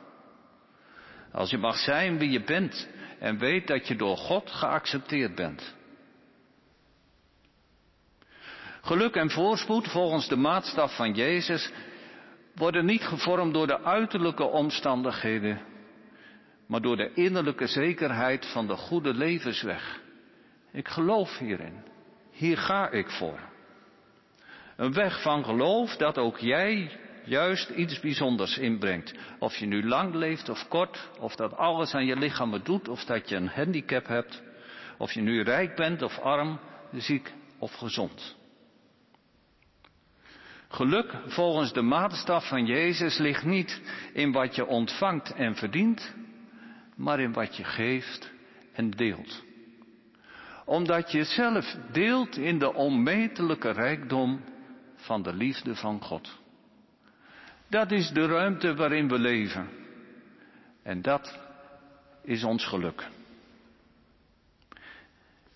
Als 1.32 1.50
je 1.50 1.58
mag 1.58 1.76
zijn 1.76 2.18
wie 2.18 2.30
je 2.30 2.42
bent 2.44 2.88
en 3.18 3.38
weet 3.38 3.66
dat 3.66 3.88
je 3.88 3.96
door 3.96 4.16
God 4.16 4.50
geaccepteerd 4.50 5.34
bent. 5.34 5.74
Geluk 8.80 9.14
en 9.14 9.30
voorspoed 9.30 9.88
volgens 9.88 10.28
de 10.28 10.36
maatstaf 10.36 10.96
van 10.96 11.14
Jezus 11.14 11.72
worden 12.54 12.84
niet 12.84 13.02
gevormd 13.02 13.54
door 13.54 13.66
de 13.66 13.82
uiterlijke 13.82 14.44
omstandigheden, 14.44 15.60
maar 16.66 16.80
door 16.80 16.96
de 16.96 17.12
innerlijke 17.14 17.66
zekerheid 17.66 18.46
van 18.46 18.66
de 18.66 18.76
goede 18.76 19.14
levensweg. 19.14 20.00
Ik 20.72 20.88
geloof 20.88 21.38
hierin. 21.38 21.82
Hier 22.30 22.56
ga 22.56 22.90
ik 22.90 23.10
voor. 23.10 23.56
Een 24.78 24.92
weg 24.92 25.22
van 25.22 25.44
geloof 25.44 25.96
dat 25.96 26.18
ook 26.18 26.38
jij 26.38 26.90
juist 27.24 27.70
iets 27.70 28.00
bijzonders 28.00 28.58
inbrengt. 28.58 29.14
Of 29.38 29.56
je 29.56 29.66
nu 29.66 29.86
lang 29.88 30.14
leeft 30.14 30.48
of 30.48 30.68
kort, 30.68 31.10
of 31.18 31.36
dat 31.36 31.56
alles 31.56 31.94
aan 31.94 32.06
je 32.06 32.16
lichaam 32.16 32.60
doet, 32.62 32.88
of 32.88 33.04
dat 33.04 33.28
je 33.28 33.36
een 33.36 33.48
handicap 33.48 34.06
hebt, 34.06 34.42
of 34.98 35.12
je 35.12 35.20
nu 35.20 35.42
rijk 35.42 35.76
bent 35.76 36.02
of 36.02 36.18
arm, 36.18 36.60
ziek 36.92 37.32
of 37.58 37.74
gezond. 37.74 38.36
Geluk 40.68 41.14
volgens 41.26 41.72
de 41.72 41.82
maatstaf 41.82 42.48
van 42.48 42.66
Jezus 42.66 43.18
ligt 43.18 43.44
niet 43.44 43.80
in 44.12 44.32
wat 44.32 44.54
je 44.54 44.66
ontvangt 44.66 45.32
en 45.32 45.56
verdient, 45.56 46.14
maar 46.96 47.20
in 47.20 47.32
wat 47.32 47.56
je 47.56 47.64
geeft 47.64 48.30
en 48.72 48.90
deelt. 48.90 49.44
Omdat 50.64 51.12
je 51.12 51.24
zelf 51.24 51.76
deelt 51.92 52.36
in 52.36 52.58
de 52.58 52.74
onmetelijke 52.74 53.70
rijkdom 53.70 54.56
van 55.08 55.22
de 55.22 55.32
liefde 55.32 55.74
van 55.74 56.00
God. 56.02 56.38
Dat 57.68 57.90
is 57.90 58.10
de 58.10 58.26
ruimte 58.26 58.74
waarin 58.74 59.08
we 59.08 59.18
leven. 59.18 59.68
En 60.82 61.02
dat 61.02 61.38
is 62.22 62.44
ons 62.44 62.64
geluk. 62.66 63.08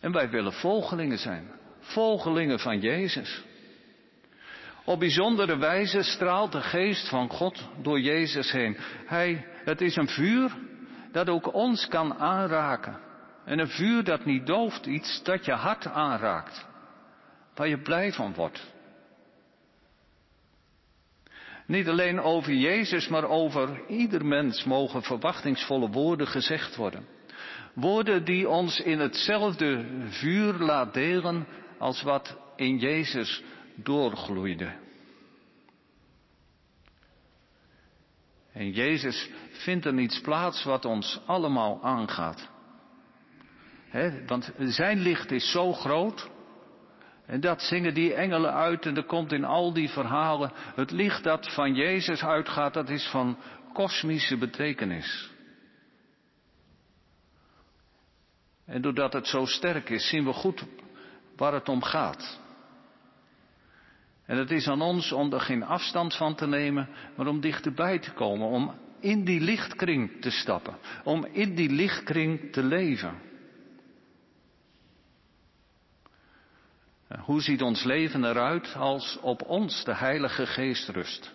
En 0.01 0.13
wij 0.13 0.31
willen 0.31 0.53
volgelingen 0.53 1.19
zijn. 1.19 1.51
Volgelingen 1.81 2.59
van 2.59 2.81
Jezus. 2.81 3.43
Op 4.85 4.99
bijzondere 4.99 5.57
wijze 5.57 6.03
straalt 6.03 6.53
de 6.53 6.61
geest 6.61 7.09
van 7.09 7.29
God 7.29 7.69
door 7.83 8.01
Jezus 8.01 8.51
heen. 8.53 8.77
Hij, 9.07 9.47
het 9.65 9.81
is 9.81 9.97
een 9.97 10.09
vuur 10.09 10.57
dat 11.11 11.29
ook 11.29 11.55
ons 11.55 11.89
kan 11.89 12.15
aanraken. 12.15 13.01
En 13.45 13.59
een 13.59 13.69
vuur 13.69 14.05
dat 14.05 14.25
niet 14.25 14.47
dooft, 14.47 14.87
iets 14.87 15.23
dat 15.23 15.45
je 15.45 15.53
hart 15.53 15.87
aanraakt. 15.87 16.67
Waar 17.55 17.69
je 17.69 17.83
blij 17.83 18.13
van 18.13 18.35
wordt. 18.35 18.72
Niet 21.73 21.89
alleen 21.89 22.21
over 22.21 22.55
Jezus, 22.55 23.09
maar 23.09 23.25
over 23.25 23.81
ieder 23.89 24.27
mens 24.27 24.65
mogen 24.65 25.03
verwachtingsvolle 25.03 25.91
woorden 25.91 26.27
gezegd 26.27 26.77
worden. 26.77 27.07
Woorden 27.75 28.25
die 28.25 28.49
ons 28.49 28.81
in 28.81 28.99
hetzelfde 29.01 29.85
vuur 30.09 30.53
laat 30.53 30.95
delen 30.95 31.47
als 31.79 32.03
wat 32.03 32.37
in 32.57 32.79
Jezus 32.79 33.43
doorgloeide. 33.75 34.73
En 38.53 38.71
Jezus 38.71 39.31
vindt 39.51 39.85
er 39.85 39.95
niets 39.95 40.21
plaats 40.21 40.65
wat 40.65 40.85
ons 40.85 41.21
allemaal 41.27 41.83
aangaat. 41.83 42.49
want 44.27 44.53
zijn 44.59 44.99
licht 44.99 45.31
is 45.31 45.51
zo 45.51 45.73
groot. 45.73 46.31
En 47.33 47.41
dat 47.41 47.63
zingen 47.63 47.95
die 47.95 48.15
engelen 48.15 48.53
uit 48.53 48.87
en 48.87 48.97
er 48.97 49.05
komt 49.05 49.33
in 49.33 49.45
al 49.45 49.73
die 49.73 49.89
verhalen. 49.89 50.53
Het 50.75 50.91
licht 50.91 51.23
dat 51.23 51.53
van 51.55 51.75
Jezus 51.75 52.23
uitgaat, 52.23 52.75
dat 52.75 52.89
is 52.89 53.07
van 53.07 53.39
kosmische 53.73 54.37
betekenis. 54.37 55.31
En 58.67 58.83
doordat 58.83 59.13
het 59.13 59.27
zo 59.27 59.45
sterk 59.45 59.91
is, 59.91 60.09
zien 60.09 60.25
we 60.25 60.33
goed 60.33 60.65
waar 61.37 61.53
het 61.53 61.69
om 61.69 61.83
gaat. 61.83 62.41
En 64.27 64.37
het 64.37 64.51
is 64.51 64.69
aan 64.69 64.83
ons 64.83 65.13
om 65.13 65.33
er 65.33 65.41
geen 65.41 65.63
afstand 65.63 66.17
van 66.17 66.35
te 66.35 66.47
nemen, 66.47 66.89
maar 67.17 67.27
om 67.27 67.41
dichterbij 67.41 67.99
te 67.99 68.13
komen, 68.13 68.49
om 68.49 68.75
in 69.01 69.25
die 69.25 69.41
lichtkring 69.41 70.21
te 70.21 70.31
stappen, 70.31 70.77
om 71.05 71.25
in 71.25 71.55
die 71.55 71.71
lichtkring 71.71 72.53
te 72.53 72.63
leven. 72.63 73.32
Hoe 77.21 77.41
ziet 77.41 77.63
ons 77.63 77.85
leven 77.85 78.25
eruit 78.25 78.75
als 78.77 79.19
op 79.21 79.43
ons 79.43 79.85
de 79.85 79.95
Heilige 79.95 80.47
Geest 80.47 80.89
rust? 80.89 81.35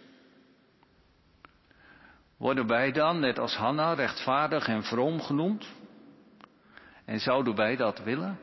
Worden 2.38 2.68
wij 2.68 2.92
dan, 2.92 3.20
net 3.20 3.40
als 3.40 3.56
Hanna, 3.56 3.94
rechtvaardig 3.94 4.68
en 4.68 4.84
vroom 4.84 5.22
genoemd? 5.22 5.68
En 7.06 7.20
zouden 7.20 7.56
wij 7.56 7.76
dat 7.76 8.04
willen? 8.04 8.40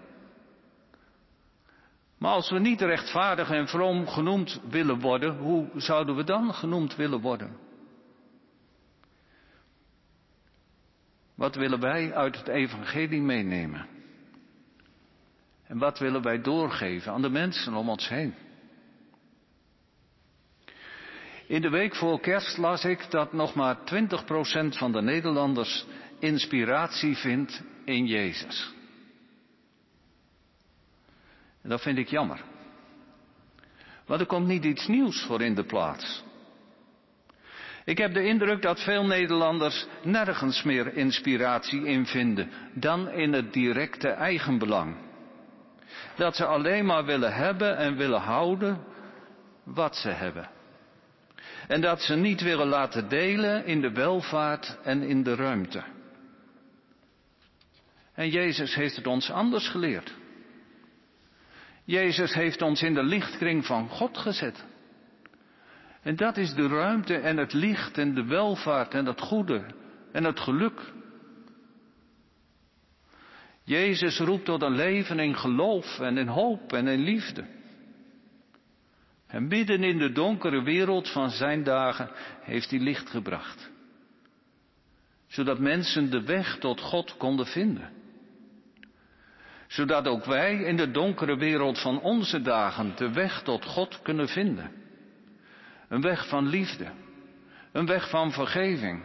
Maar 2.19 2.33
als 2.33 2.51
we 2.51 2.59
niet 2.59 2.81
rechtvaardig 2.81 3.51
en 3.51 3.69
vroom 3.69 4.09
genoemd 4.09 4.61
willen 4.69 5.01
worden, 5.01 5.37
hoe 5.37 5.69
zouden 5.75 6.17
we 6.17 6.25
dan 6.25 6.55
genoemd 6.55 6.97
willen 6.97 7.21
worden? 7.21 7.57
Wat 11.35 11.55
willen 11.55 11.81
wij 11.81 12.15
uit 12.15 12.37
het 12.37 12.49
evangelie 12.49 13.23
meenemen? 13.23 13.94
En 15.67 15.79
wat 15.79 15.99
willen 15.99 16.23
wij 16.23 16.41
doorgeven 16.41 17.13
aan 17.13 17.23
de 17.23 17.29
mensen 17.29 17.75
om 17.75 17.89
ons 17.89 18.09
heen? 18.09 18.35
In 21.47 21.61
de 21.61 21.71
week 21.71 21.95
voor 21.95 22.21
kerst 22.21 22.57
las 22.57 22.85
ik 22.85 23.11
dat 23.11 23.33
nog 23.33 23.55
maar 23.55 23.77
20% 23.77 23.81
van 24.69 24.93
de 24.93 25.03
Nederlanders 25.03 25.87
inspiratie 26.19 27.17
vindt 27.17 27.63
in 27.85 28.07
Jezus. 28.07 28.73
En 31.63 31.69
dat 31.69 31.83
vind 31.83 31.99
ik 31.99 32.09
jammer. 32.09 32.45
Want 34.07 34.21
er 34.21 34.27
komt 34.27 34.47
niet 34.47 34.65
iets 34.65 34.87
nieuws 34.87 35.23
voor 35.23 35.43
in 35.43 35.55
de 35.55 35.65
plaats. 35.65 36.25
Ik 37.85 37.99
heb 37.99 38.15
de 38.15 38.25
indruk 38.25 38.63
dat 38.63 38.81
veel 38.81 39.07
Nederlanders 39.07 39.87
nergens 40.03 40.63
meer 40.63 40.97
inspiratie 40.97 41.85
in 41.85 42.07
vinden 42.07 42.51
dan 42.75 43.11
in 43.11 43.33
het 43.33 43.53
directe 43.53 44.09
eigenbelang. 44.09 45.04
Dat 46.17 46.37
ze 46.37 46.45
alleen 46.47 46.87
maar 46.87 47.05
willen 47.05 47.35
hebben 47.35 47.77
en 47.77 47.97
willen 47.97 48.21
houden 48.21 48.85
wat 49.65 49.97
ze 49.97 50.09
hebben. 50.09 50.51
En 51.69 51.81
dat 51.81 52.03
ze 52.03 52.15
niet 52.15 52.41
willen 52.41 52.67
laten 52.67 53.09
delen 53.09 53.67
in 53.67 53.81
de 53.81 53.93
welvaart 53.93 54.79
en 54.83 55.03
in 55.03 55.23
de 55.23 55.35
ruimte. 55.35 55.83
En 58.15 58.29
Jezus 58.29 58.75
heeft 58.75 58.97
het 58.97 59.07
ons 59.07 59.31
anders 59.31 59.69
geleerd. 59.69 60.15
Jezus 61.85 62.35
heeft 62.35 62.63
ons 62.63 62.83
in 62.83 62.95
de 62.95 63.03
lichtkring 63.03 63.67
van 63.67 63.89
God 63.89 64.19
gezet. 64.19 64.65
En 66.03 66.17
dat 66.17 66.37
is 66.37 66.55
de 66.55 66.69
ruimte 66.69 67.17
en 67.17 67.37
het 67.37 67.53
licht 67.53 67.99
en 67.99 68.15
de 68.15 68.25
welvaart 68.25 68.95
en 68.95 69.07
het 69.07 69.21
goede 69.21 69.65
en 70.13 70.25
het 70.25 70.41
geluk. 70.41 70.93
Jezus 73.65 74.19
roept 74.19 74.45
tot 74.45 74.63
een 74.63 74.75
leven 74.75 75.19
in 75.19 75.37
geloof 75.37 75.99
en 76.01 76.19
in 76.19 76.27
hoop 76.27 76.73
en 76.73 76.87
in 76.87 77.01
liefde. 77.01 77.45
En 79.27 79.47
midden 79.47 79.83
in 79.83 79.99
de 79.99 80.13
donkere 80.13 80.63
wereld 80.63 81.09
van 81.09 81.31
zijn 81.31 81.63
dagen 81.63 82.11
heeft 82.41 82.71
hij 82.71 82.79
licht 82.79 83.11
gebracht. 83.11 83.71
Zodat 85.27 85.59
mensen 85.59 86.11
de 86.11 86.23
weg 86.23 86.59
tot 86.59 86.81
God 86.81 87.17
konden 87.17 87.47
vinden 87.47 88.03
zodat 89.75 90.07
ook 90.09 90.25
wij 90.25 90.55
in 90.55 90.77
de 90.77 90.91
donkere 90.91 91.37
wereld 91.37 91.81
van 91.81 92.01
onze 92.01 92.41
dagen 92.41 92.93
de 92.97 93.13
weg 93.13 93.43
tot 93.43 93.65
God 93.65 94.03
kunnen 94.03 94.29
vinden. 94.29 94.71
Een 95.89 96.01
weg 96.01 96.29
van 96.29 96.47
liefde, 96.47 96.91
een 97.73 97.87
weg 97.87 98.11
van 98.11 98.33
vergeving, 98.33 99.03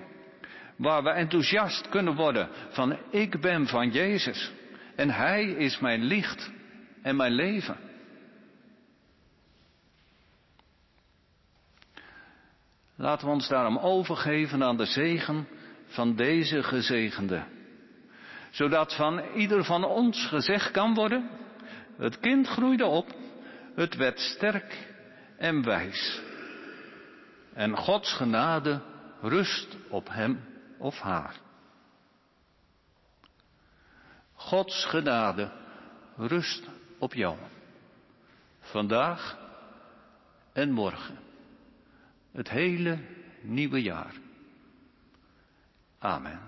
waar 0.79 1.03
we 1.03 1.09
enthousiast 1.09 1.89
kunnen 1.89 2.15
worden 2.15 2.49
van 2.69 2.97
ik 3.09 3.41
ben 3.41 3.67
van 3.67 3.89
Jezus 3.89 4.51
en 4.95 5.09
Hij 5.09 5.43
is 5.43 5.79
mijn 5.79 6.03
licht 6.03 6.51
en 7.01 7.15
mijn 7.15 7.31
leven. 7.31 7.77
Laten 12.95 13.27
we 13.27 13.33
ons 13.33 13.47
daarom 13.47 13.77
overgeven 13.77 14.63
aan 14.63 14.77
de 14.77 14.85
zegen 14.85 15.47
van 15.85 16.15
deze 16.15 16.63
gezegende 16.63 17.43
zodat 18.51 18.95
van 18.95 19.21
ieder 19.35 19.63
van 19.63 19.83
ons 19.83 20.25
gezegd 20.27 20.71
kan 20.71 20.93
worden, 20.93 21.29
het 21.97 22.19
kind 22.19 22.47
groeide 22.47 22.85
op, 22.85 23.07
het 23.75 23.95
werd 23.95 24.19
sterk 24.19 24.87
en 25.37 25.63
wijs. 25.63 26.21
En 27.53 27.77
Gods 27.77 28.13
genade 28.13 28.81
rust 29.21 29.77
op 29.89 30.09
hem 30.11 30.39
of 30.79 30.99
haar. 30.99 31.35
Gods 34.33 34.85
genade 34.85 35.51
rust 36.15 36.67
op 36.99 37.13
jou. 37.13 37.37
Vandaag 38.59 39.37
en 40.53 40.71
morgen. 40.71 41.17
Het 42.31 42.49
hele 42.49 42.99
nieuwe 43.41 43.81
jaar. 43.81 44.13
Amen. 45.99 46.39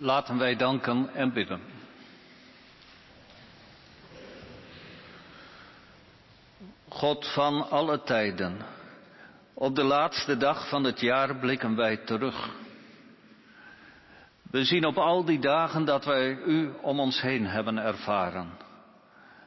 Laten 0.00 0.38
wij 0.38 0.56
danken 0.56 1.14
en 1.14 1.32
bidden. 1.32 1.60
God 6.88 7.32
van 7.32 7.70
alle 7.70 8.02
tijden, 8.02 8.58
op 9.54 9.74
de 9.74 9.82
laatste 9.82 10.36
dag 10.36 10.68
van 10.68 10.84
het 10.84 11.00
jaar 11.00 11.36
blikken 11.36 11.76
wij 11.76 11.96
terug. 11.96 12.50
We 14.50 14.64
zien 14.64 14.84
op 14.86 14.98
al 14.98 15.24
die 15.24 15.38
dagen 15.38 15.84
dat 15.84 16.04
wij 16.04 16.36
U 16.36 16.72
om 16.82 17.00
ons 17.00 17.20
heen 17.20 17.46
hebben 17.46 17.78
ervaren. 17.78 18.50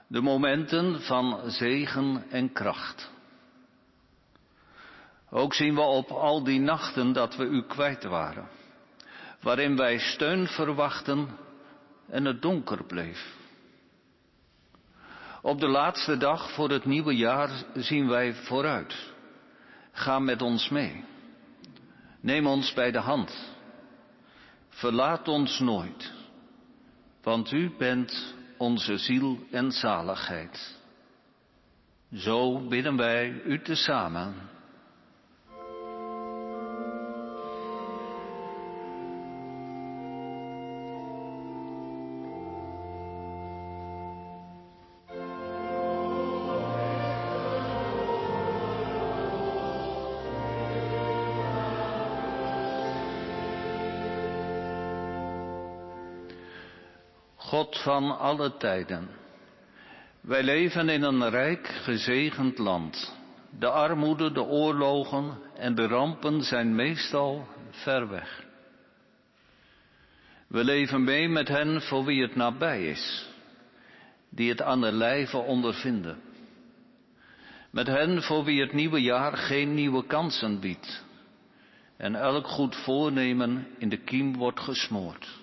De 0.08 0.22
momenten 0.22 1.02
van 1.02 1.42
zegen 1.46 2.26
en 2.30 2.54
kracht. 2.54 3.12
Ook 5.30 5.54
zien 5.54 5.76
we 5.76 5.82
op 5.82 6.10
al 6.10 6.44
die 6.44 6.60
nachten 6.60 7.14
dat 7.14 7.36
we 7.36 7.44
U 7.44 7.64
kwijt 7.64 8.04
waren, 8.04 8.48
waarin 9.42 9.76
wij 9.76 9.98
steun 10.00 10.48
verwachten 10.48 11.28
en 12.10 12.26
het 12.26 12.42
donker 12.42 12.84
bleef. 12.84 13.40
Op 15.42 15.60
de 15.60 15.68
laatste 15.68 16.18
dag 16.18 16.52
voor 16.52 16.70
het 16.70 16.86
nieuwe 16.86 17.16
jaar 17.16 17.50
zien 17.74 18.08
wij 18.08 18.34
vooruit. 18.34 19.12
Ga 19.92 20.20
met 20.20 20.42
ons 20.42 20.70
mee. 20.70 21.04
Neem 22.20 22.48
ons 22.48 22.74
bij 22.74 22.92
de 22.92 23.00
hand. 23.00 23.56
Verlaat 24.70 25.28
ons 25.28 25.60
nooit, 25.60 26.14
want 27.24 27.52
u 27.52 27.72
bent 27.78 28.36
onze 28.58 28.98
ziel 28.98 29.40
en 29.52 29.72
zaligheid. 29.72 30.80
Zo 32.14 32.68
bidden 32.68 32.98
wij 32.98 33.42
u 33.46 33.62
tezamen. 33.62 34.36
God 57.62 57.78
van 57.78 58.18
alle 58.18 58.58
tijden. 58.58 59.10
Wij 60.22 60.44
leven 60.44 60.90
in 60.90 61.04
een 61.04 61.30
rijk 61.30 61.68
gezegend 61.68 62.58
land. 62.58 63.16
De 63.60 63.70
armoede, 63.70 64.32
de 64.32 64.44
oorlogen 64.44 65.38
en 65.56 65.76
de 65.76 65.88
rampen 65.88 66.42
zijn 66.44 66.76
meestal 66.76 67.48
ver 67.70 68.10
weg. 68.10 68.46
We 70.48 70.64
leven 70.64 71.04
mee 71.04 71.30
met 71.30 71.48
hen 71.48 71.82
voor 71.82 72.06
wie 72.06 72.22
het 72.22 72.36
nabij 72.36 72.86
is, 72.86 73.30
die 74.30 74.50
het 74.50 74.62
aan 74.62 74.82
de 74.82 74.92
lijve 74.92 75.38
ondervinden. 75.38 76.22
Met 77.72 77.88
hen 77.88 78.22
voor 78.22 78.44
wie 78.44 78.62
het 78.62 78.74
nieuwe 78.74 79.02
jaar 79.02 79.38
geen 79.38 79.74
nieuwe 79.74 80.06
kansen 80.06 80.60
biedt 80.60 81.04
en 81.98 82.16
elk 82.16 82.48
goed 82.48 82.76
voornemen 82.76 83.68
in 83.78 83.90
de 83.90 83.98
kiem 83.98 84.38
wordt 84.38 84.60
gesmoord. 84.60 85.41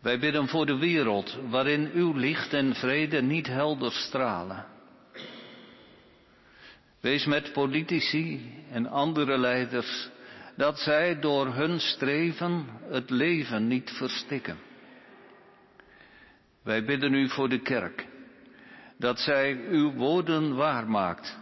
Wij 0.00 0.18
bidden 0.18 0.48
voor 0.48 0.66
de 0.66 0.76
wereld 0.78 1.38
waarin 1.48 1.90
uw 1.92 2.12
licht 2.12 2.52
en 2.52 2.74
vrede 2.74 3.22
niet 3.22 3.46
helder 3.46 3.92
stralen. 3.92 4.66
Wees 7.00 7.26
met 7.26 7.52
politici 7.52 8.52
en 8.70 8.86
andere 8.86 9.38
leiders 9.38 10.08
dat 10.56 10.78
zij 10.78 11.20
door 11.20 11.54
hun 11.54 11.80
streven 11.80 12.66
het 12.90 13.10
leven 13.10 13.66
niet 13.66 13.90
verstikken. 13.90 14.58
Wij 16.62 16.84
bidden 16.84 17.14
u 17.14 17.28
voor 17.28 17.48
de 17.48 17.60
kerk, 17.60 18.06
dat 18.98 19.18
zij 19.18 19.66
uw 19.68 19.92
woorden 19.92 20.54
waarmaakt, 20.54 21.38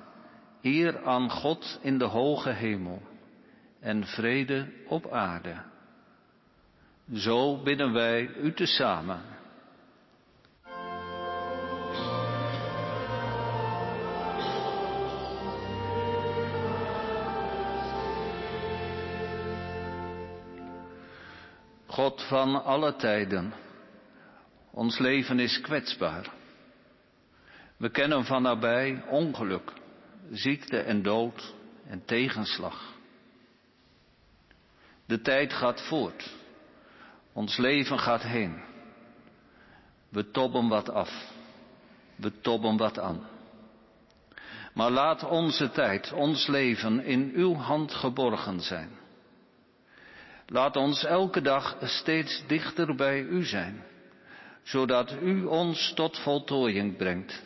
eer 0.62 1.04
aan 1.04 1.30
God 1.30 1.78
in 1.82 1.98
de 1.98 2.04
hoge 2.04 2.50
hemel 2.50 3.02
en 3.80 4.06
vrede 4.06 4.72
op 4.86 5.12
aarde. 5.12 5.72
Zo 7.12 7.62
bidden 7.62 7.92
wij 7.92 8.28
u 8.28 8.52
tezamen. 8.52 9.22
God 21.86 22.22
van 22.22 22.64
alle 22.64 22.96
tijden, 22.96 23.52
ons 24.70 24.98
leven 24.98 25.38
is 25.38 25.60
kwetsbaar. 25.60 26.32
We 27.76 27.90
kennen 27.90 28.24
van 28.24 28.42
nabij 28.42 29.04
ongeluk, 29.08 29.72
ziekte 30.30 30.78
en 30.78 31.02
dood 31.02 31.54
en 31.86 32.04
tegenslag. 32.04 32.94
De 35.06 35.20
tijd 35.20 35.52
gaat 35.52 35.80
voort. 35.82 36.43
Ons 37.34 37.56
leven 37.56 37.98
gaat 37.98 38.22
heen. 38.22 38.62
We 40.08 40.30
tobben 40.30 40.68
wat 40.68 40.90
af. 40.90 41.32
We 42.16 42.40
tobben 42.40 42.76
wat 42.76 42.98
aan. 42.98 43.26
Maar 44.74 44.90
laat 44.90 45.24
onze 45.24 45.70
tijd, 45.70 46.12
ons 46.12 46.46
leven 46.46 47.04
in 47.04 47.30
uw 47.34 47.54
hand 47.54 47.94
geborgen 47.94 48.60
zijn. 48.60 48.90
Laat 50.46 50.76
ons 50.76 51.04
elke 51.04 51.40
dag 51.40 51.76
steeds 51.80 52.44
dichter 52.46 52.94
bij 52.94 53.20
u 53.20 53.44
zijn, 53.44 53.84
zodat 54.62 55.16
u 55.22 55.44
ons 55.44 55.92
tot 55.94 56.18
voltooiing 56.18 56.96
brengt 56.96 57.42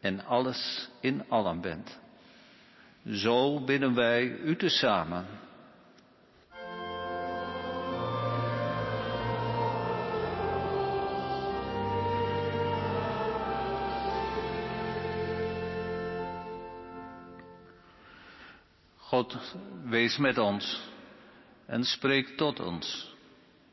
en 0.00 0.24
alles 0.24 0.88
in 1.00 1.24
allen 1.28 1.60
bent. 1.60 1.98
Zo 3.06 3.64
bidden 3.64 3.94
wij 3.94 4.24
u 4.24 4.56
tezamen. 4.56 5.26
God, 19.28 19.56
wees 19.84 20.16
met 20.18 20.38
ons 20.38 20.66
en 21.66 21.84
spreek 21.84 22.36
tot 22.40 22.60
ons, 22.60 23.14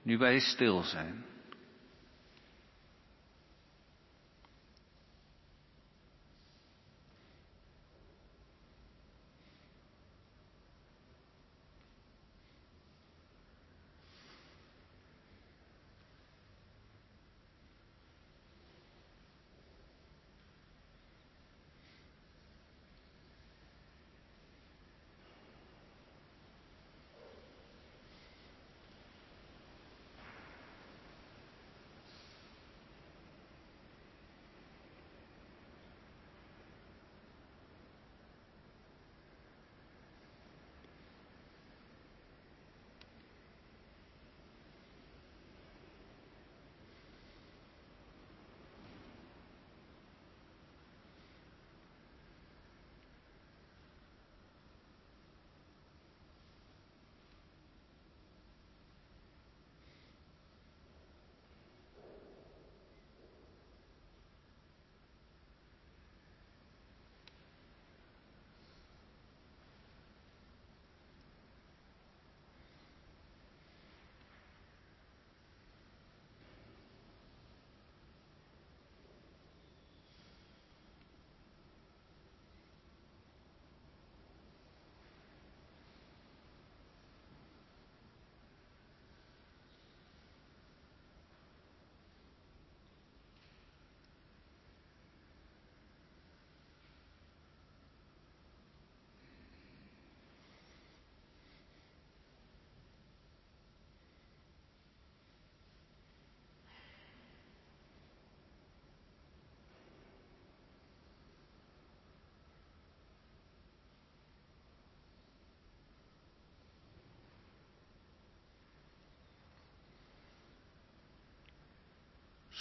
nu 0.03 0.17
wij 0.17 0.39
stil 0.39 0.83
zijn. 0.83 1.23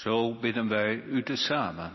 Zo 0.05 0.34
bidden 0.34 0.68
wij 0.68 1.02
u 1.02 1.22
tezamen. 1.22 1.92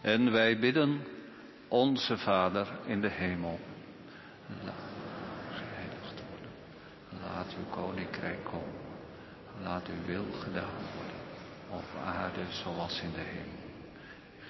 En 0.00 0.32
wij 0.32 0.58
bidden 0.58 1.00
onze 1.68 2.16
Vader 2.16 2.68
in 2.86 3.00
de 3.00 3.10
hemel. 3.10 3.60
Laat 7.22 7.54
uw 7.58 7.70
koninkrijk 7.70 8.44
komen. 8.44 8.80
Laat 9.62 9.88
uw 9.88 10.06
wil 10.06 10.24
gedaan 10.32 10.84
worden. 10.94 11.20
Op 11.70 12.04
aarde 12.04 12.44
zoals 12.48 13.00
in 13.00 13.12
de 13.12 13.20
hemel. 13.20 13.63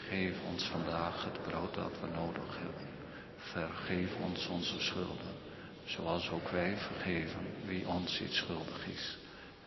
Geef 0.08 0.36
ons 0.52 0.64
vandaag 0.64 1.24
het 1.24 1.42
brood 1.42 1.74
dat 1.74 2.00
we 2.00 2.06
nodig 2.14 2.58
hebben. 2.58 2.88
Vergeef 3.36 4.14
ons 4.16 4.46
onze 4.46 4.80
schulden. 4.80 5.34
Zoals 5.84 6.30
ook 6.30 6.48
wij 6.48 6.76
vergeven 6.76 7.40
wie 7.64 7.88
ons 7.88 8.20
iets 8.20 8.36
schuldig 8.36 8.86
is. 8.86 9.18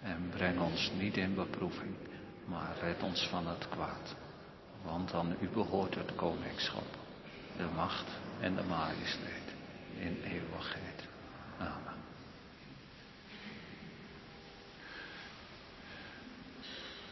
En 0.01 0.29
breng 0.29 0.59
ons 0.59 0.91
niet 0.97 1.17
in 1.17 1.35
beproeving, 1.35 1.95
maar 2.45 2.75
red 2.81 3.03
ons 3.03 3.27
van 3.27 3.47
het 3.47 3.69
kwaad. 3.69 4.15
Want 4.83 5.13
aan 5.13 5.35
u 5.39 5.47
behoort 5.47 5.95
het 5.95 6.15
koningschap, 6.15 6.97
de 7.57 7.67
macht 7.75 8.07
en 8.39 8.55
de 8.55 8.63
majesteit 8.63 9.53
in 9.99 10.21
eeuwigheid. 10.23 11.07
Amen. 11.57 11.96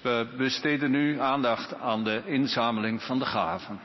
We 0.06 0.28
besteden 0.38 0.92
nu 0.92 1.20
aandacht 1.20 1.74
aan 1.74 2.04
de 2.04 2.22
inzameling 2.26 3.02
van 3.04 3.20
de 3.20 3.26
gaven. 3.26 3.80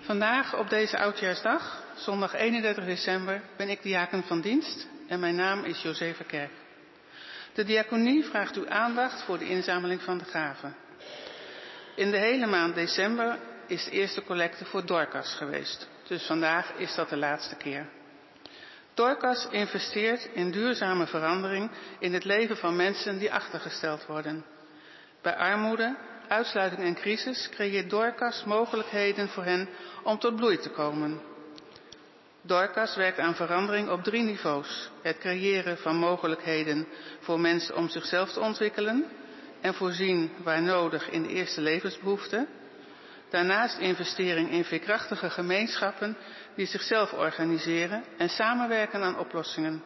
Vandaag 0.00 0.56
op 0.58 0.70
deze 0.70 0.98
oudjaarsdag, 0.98 1.82
zondag 1.96 2.34
31 2.34 2.84
december, 2.84 3.42
ben 3.56 3.68
ik 3.68 3.82
diaken 3.82 4.22
van 4.22 4.40
dienst 4.40 4.88
en 5.08 5.20
mijn 5.20 5.34
naam 5.34 5.64
is 5.64 5.82
Josefa 5.82 6.24
Kerk. 6.24 6.67
De 7.58 7.64
diaconie 7.64 8.24
vraagt 8.24 8.56
uw 8.56 8.68
aandacht 8.68 9.22
voor 9.22 9.38
de 9.38 9.48
inzameling 9.48 10.02
van 10.02 10.18
de 10.18 10.24
gaven. 10.24 10.76
In 11.94 12.10
de 12.10 12.16
hele 12.16 12.46
maand 12.46 12.74
december 12.74 13.38
is 13.66 13.84
de 13.84 13.90
eerste 13.90 14.22
collecte 14.22 14.64
voor 14.64 14.86
Dorcas 14.86 15.34
geweest, 15.34 15.88
dus 16.06 16.26
vandaag 16.26 16.72
is 16.76 16.94
dat 16.94 17.08
de 17.08 17.16
laatste 17.16 17.56
keer. 17.56 17.88
Dorcas 18.94 19.48
investeert 19.50 20.28
in 20.32 20.50
duurzame 20.50 21.06
verandering 21.06 21.70
in 21.98 22.14
het 22.14 22.24
leven 22.24 22.56
van 22.56 22.76
mensen 22.76 23.18
die 23.18 23.32
achtergesteld 23.32 24.06
worden. 24.06 24.44
Bij 25.22 25.36
armoede, 25.36 25.96
uitsluiting 26.28 26.82
en 26.82 26.94
crisis 26.94 27.48
creëert 27.50 27.90
Dorcas 27.90 28.44
mogelijkheden 28.44 29.28
voor 29.28 29.44
hen 29.44 29.68
om 30.02 30.18
tot 30.18 30.36
bloei 30.36 30.58
te 30.58 30.70
komen. 30.70 31.27
Dorcas 32.42 32.96
werkt 32.96 33.18
aan 33.18 33.34
verandering 33.34 33.90
op 33.90 34.02
drie 34.02 34.22
niveaus. 34.22 34.90
Het 35.02 35.18
creëren 35.18 35.78
van 35.78 35.96
mogelijkheden 35.96 36.86
voor 37.20 37.40
mensen 37.40 37.76
om 37.76 37.88
zichzelf 37.88 38.32
te 38.32 38.40
ontwikkelen 38.40 39.04
en 39.60 39.74
voorzien 39.74 40.32
waar 40.42 40.62
nodig 40.62 41.10
in 41.10 41.22
de 41.22 41.28
eerste 41.28 41.60
levensbehoeften. 41.60 42.48
Daarnaast 43.30 43.78
investering 43.78 44.50
in 44.50 44.64
veerkrachtige 44.64 45.30
gemeenschappen 45.30 46.16
die 46.54 46.66
zichzelf 46.66 47.12
organiseren 47.12 48.04
en 48.16 48.28
samenwerken 48.28 49.02
aan 49.02 49.18
oplossingen. 49.18 49.82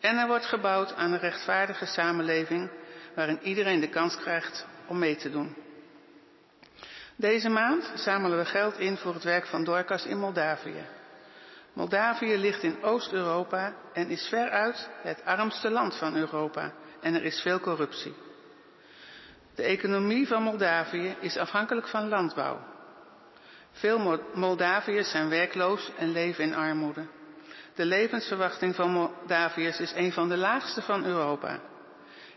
En 0.00 0.18
er 0.18 0.26
wordt 0.26 0.46
gebouwd 0.46 0.94
aan 0.94 1.12
een 1.12 1.18
rechtvaardige 1.18 1.86
samenleving 1.86 2.70
waarin 3.14 3.38
iedereen 3.42 3.80
de 3.80 3.88
kans 3.88 4.16
krijgt 4.16 4.66
om 4.86 4.98
mee 4.98 5.16
te 5.16 5.30
doen. 5.30 5.56
Deze 7.16 7.48
maand 7.48 7.92
zamelen 7.94 8.38
we 8.38 8.44
geld 8.44 8.78
in 8.78 8.96
voor 8.96 9.14
het 9.14 9.24
werk 9.24 9.46
van 9.46 9.64
Dorcas 9.64 10.06
in 10.06 10.18
Moldavië. 10.18 10.95
Moldavië 11.76 12.36
ligt 12.36 12.62
in 12.62 12.82
Oost-Europa 12.82 13.74
en 13.92 14.08
is 14.10 14.28
veruit 14.28 14.88
het 15.02 15.24
armste 15.24 15.70
land 15.70 15.96
van 15.96 16.16
Europa 16.16 16.72
en 17.00 17.14
er 17.14 17.24
is 17.24 17.40
veel 17.40 17.60
corruptie. 17.60 18.14
De 19.54 19.62
economie 19.62 20.26
van 20.26 20.42
Moldavië 20.42 21.16
is 21.20 21.36
afhankelijk 21.36 21.88
van 21.88 22.08
landbouw. 22.08 22.58
Veel 23.72 24.20
Moldaviërs 24.34 25.10
zijn 25.10 25.28
werkloos 25.28 25.90
en 25.98 26.12
leven 26.12 26.44
in 26.44 26.54
armoede. 26.54 27.06
De 27.74 27.84
levensverwachting 27.84 28.74
van 28.74 28.90
Moldaviërs 28.90 29.80
is 29.80 29.92
een 29.96 30.12
van 30.12 30.28
de 30.28 30.36
laagste 30.36 30.82
van 30.82 31.04
Europa. 31.04 31.60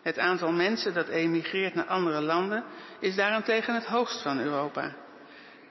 Het 0.02 0.18
aantal 0.20 0.52
mensen 0.52 0.94
dat 0.94 1.08
emigreert 1.08 1.74
naar 1.76 1.88
andere 1.88 2.22
landen 2.22 2.64
is 3.00 3.16
daarentegen 3.16 3.74
het 3.74 3.86
hoogst 3.86 4.22
van 4.22 4.40
Europa. 4.40 4.96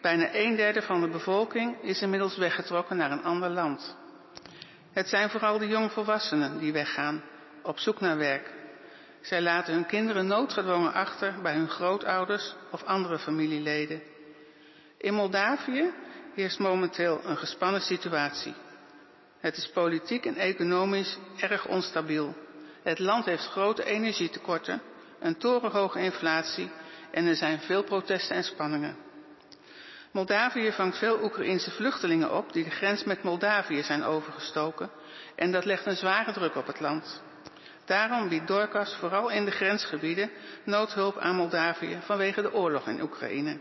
Bijna 0.09 0.35
een 0.35 0.57
derde 0.57 0.83
van 0.83 1.01
de 1.01 1.09
bevolking 1.09 1.83
is 1.83 2.03
inmiddels 2.03 2.37
weggetrokken 2.37 2.97
naar 2.97 3.11
een 3.11 3.23
ander 3.23 3.51
land. 3.51 3.97
Het 4.93 5.09
zijn 5.09 5.31
vooral 5.31 5.59
de 5.59 5.67
jongvolwassenen 5.67 6.59
die 6.59 6.73
weggaan, 6.73 7.23
op 7.63 7.79
zoek 7.79 8.01
naar 8.01 8.17
werk. 8.17 8.51
Zij 9.21 9.43
laten 9.43 9.75
hun 9.75 9.87
kinderen 9.87 10.27
noodgedwongen 10.27 10.93
achter 10.93 11.35
bij 11.43 11.55
hun 11.55 11.69
grootouders 11.69 12.55
of 12.71 12.85
andere 12.85 13.19
familieleden. 13.19 14.03
In 14.99 15.15
Moldavië 15.15 15.91
heerst 16.35 16.59
momenteel 16.59 17.21
een 17.25 17.37
gespannen 17.37 17.81
situatie. 17.81 18.55
Het 19.41 19.57
is 19.57 19.71
politiek 19.71 20.27
en 20.27 20.37
economisch 20.37 21.19
erg 21.37 21.67
onstabiel. 21.67 22.35
Het 22.83 22.99
land 22.99 23.25
heeft 23.25 23.47
grote 23.47 23.85
energietekorten, 23.85 24.83
een 25.21 25.37
torenhoge 25.39 26.01
inflatie 26.01 26.71
en 27.11 27.27
er 27.27 27.37
zijn 27.37 27.61
veel 27.61 27.83
protesten 27.83 28.37
en 28.37 28.45
spanningen. 28.45 29.08
Moldavië 30.11 30.73
vangt 30.73 30.99
veel 30.99 31.23
Oekraïense 31.23 31.71
vluchtelingen 31.71 32.33
op 32.37 32.53
die 32.53 32.65
de 32.65 32.71
grens 32.71 33.05
met 33.05 33.23
Moldavië 33.23 33.83
zijn 33.83 34.05
overgestoken 34.05 34.91
en 35.35 35.53
dat 35.53 35.65
legt 35.65 35.87
een 35.87 35.97
zware 35.97 36.33
druk 36.33 36.55
op 36.57 36.67
het 36.67 36.81
land. 36.81 37.23
Daarom 37.85 38.29
biedt 38.29 38.47
Dorcas 38.47 38.95
vooral 38.95 39.29
in 39.29 39.45
de 39.45 39.51
grensgebieden 39.51 40.31
noodhulp 40.65 41.19
aan 41.19 41.37
Moldavië 41.37 41.99
vanwege 42.01 42.43
de 42.43 42.53
oorlog 42.53 42.87
in 42.89 43.03
Oekraïne. 43.03 43.59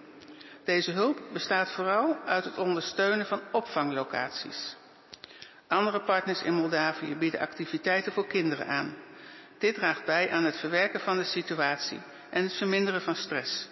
Deze 0.64 0.92
hulp 0.92 1.22
bestaat 1.34 1.72
vooral 1.72 2.18
uit 2.26 2.44
het 2.44 2.58
ondersteunen 2.58 3.26
van 3.26 3.42
opvanglocaties. 3.52 4.76
Andere 5.68 6.02
partners 6.02 6.42
in 6.42 6.54
Moldavië 6.54 7.16
bieden 7.16 7.40
activiteiten 7.40 8.12
voor 8.12 8.28
kinderen 8.28 8.68
aan. 8.68 8.96
Dit 9.58 9.76
draagt 9.76 10.06
bij 10.06 10.32
aan 10.32 10.44
het 10.44 10.58
verwerken 10.58 11.00
van 11.00 11.18
de 11.18 11.24
situatie 11.24 12.02
en 12.30 12.44
het 12.44 12.54
verminderen 12.54 13.02
van 13.02 13.16
stress. 13.16 13.68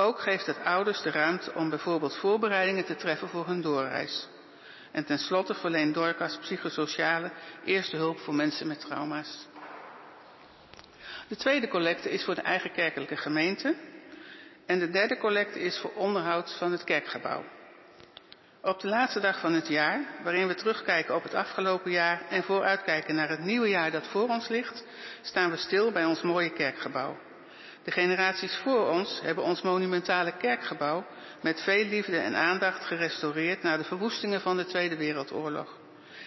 Ook 0.00 0.20
geeft 0.20 0.46
het 0.46 0.64
ouders 0.64 1.02
de 1.02 1.10
ruimte 1.10 1.54
om 1.54 1.70
bijvoorbeeld 1.70 2.16
voorbereidingen 2.16 2.84
te 2.84 2.96
treffen 2.96 3.28
voor 3.28 3.46
hun 3.46 3.60
doorreis. 3.60 4.28
En 4.92 5.04
tenslotte 5.04 5.54
verleent 5.54 5.94
Dorcas 5.94 6.38
psychosociale 6.38 7.30
eerste 7.64 7.96
hulp 7.96 8.18
voor 8.18 8.34
mensen 8.34 8.66
met 8.66 8.80
trauma's. 8.80 9.46
De 11.28 11.36
tweede 11.36 11.68
collecte 11.68 12.10
is 12.10 12.24
voor 12.24 12.34
de 12.34 12.40
eigen 12.40 12.72
kerkelijke 12.72 13.16
gemeente. 13.16 13.74
En 14.66 14.78
de 14.78 14.90
derde 14.90 15.16
collecte 15.16 15.60
is 15.60 15.78
voor 15.78 15.92
onderhoud 15.94 16.56
van 16.58 16.72
het 16.72 16.84
kerkgebouw. 16.84 17.44
Op 18.62 18.80
de 18.80 18.88
laatste 18.88 19.20
dag 19.20 19.40
van 19.40 19.52
het 19.52 19.68
jaar, 19.68 20.04
waarin 20.22 20.46
we 20.46 20.54
terugkijken 20.54 21.14
op 21.14 21.22
het 21.22 21.34
afgelopen 21.34 21.90
jaar 21.90 22.22
en 22.28 22.42
vooruitkijken 22.42 23.14
naar 23.14 23.28
het 23.28 23.44
nieuwe 23.44 23.68
jaar 23.68 23.90
dat 23.90 24.06
voor 24.06 24.28
ons 24.28 24.48
ligt, 24.48 24.84
staan 25.22 25.50
we 25.50 25.56
stil 25.56 25.92
bij 25.92 26.04
ons 26.04 26.22
mooie 26.22 26.52
kerkgebouw. 26.52 27.16
De 27.84 27.90
generaties 27.90 28.56
voor 28.56 28.88
ons 28.88 29.20
hebben 29.22 29.44
ons 29.44 29.62
monumentale 29.62 30.36
kerkgebouw 30.36 31.04
met 31.40 31.62
veel 31.62 31.84
liefde 31.84 32.18
en 32.18 32.36
aandacht 32.36 32.84
gerestaureerd 32.84 33.62
na 33.62 33.76
de 33.76 33.84
verwoestingen 33.84 34.40
van 34.40 34.56
de 34.56 34.64
Tweede 34.64 34.96
Wereldoorlog. 34.96 35.78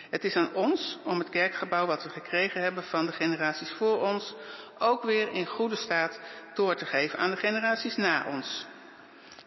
Het 0.09 0.23
is 0.23 0.35
aan 0.35 0.53
ons 0.53 0.97
om 1.03 1.19
het 1.19 1.29
kerkgebouw 1.29 1.85
wat 1.85 2.03
we 2.03 2.09
gekregen 2.09 2.61
hebben 2.61 2.83
van 2.83 3.05
de 3.05 3.11
generaties 3.11 3.71
voor 3.71 4.01
ons 4.01 4.35
ook 4.77 5.03
weer 5.03 5.31
in 5.31 5.45
goede 5.45 5.75
staat 5.75 6.19
door 6.53 6.75
te 6.75 6.85
geven 6.85 7.19
aan 7.19 7.31
de 7.31 7.37
generaties 7.37 7.95
na 7.95 8.25
ons. 8.27 8.65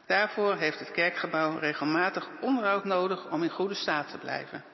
Daarvoor 0.06 0.56
heeft 0.56 0.78
het 0.78 0.90
kerkgebouw 0.90 1.58
regelmatig 1.58 2.28
onderhoud 2.40 2.84
nodig 2.84 3.30
om 3.30 3.42
in 3.42 3.50
goede 3.50 3.74
staat 3.74 4.10
te 4.10 4.18
blijven. 4.18 4.64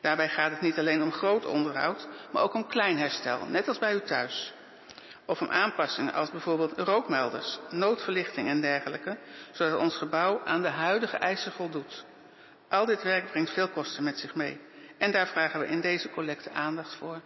Daarbij 0.00 0.28
gaat 0.28 0.50
het 0.50 0.60
niet 0.60 0.78
alleen 0.78 1.02
om 1.02 1.12
groot 1.12 1.46
onderhoud, 1.46 2.08
maar 2.32 2.42
ook 2.42 2.54
om 2.54 2.66
klein 2.66 2.98
herstel, 2.98 3.46
net 3.46 3.68
als 3.68 3.78
bij 3.78 3.94
u 3.94 4.00
thuis. 4.00 4.52
Of 5.28 5.40
om 5.40 5.48
aanpassingen 5.48 6.12
als 6.12 6.30
bijvoorbeeld 6.30 6.72
rookmelders, 6.78 7.58
noodverlichting 7.70 8.48
en 8.48 8.60
dergelijke, 8.60 9.18
zodat 9.52 9.80
ons 9.80 9.96
gebouw 9.96 10.40
aan 10.44 10.62
de 10.62 10.68
huidige 10.68 11.16
eisen 11.16 11.52
voldoet. 11.52 12.04
Al 12.68 12.86
dit 12.86 13.02
werk 13.02 13.30
brengt 13.30 13.50
veel 13.50 13.68
kosten 13.68 14.04
met 14.04 14.18
zich 14.18 14.34
mee. 14.34 14.60
En 14.98 15.12
daar 15.12 15.26
vragen 15.26 15.60
we 15.60 15.66
in 15.66 15.80
deze 15.80 16.10
collecte 16.10 16.50
aandacht 16.50 16.94
voor. 16.94 17.20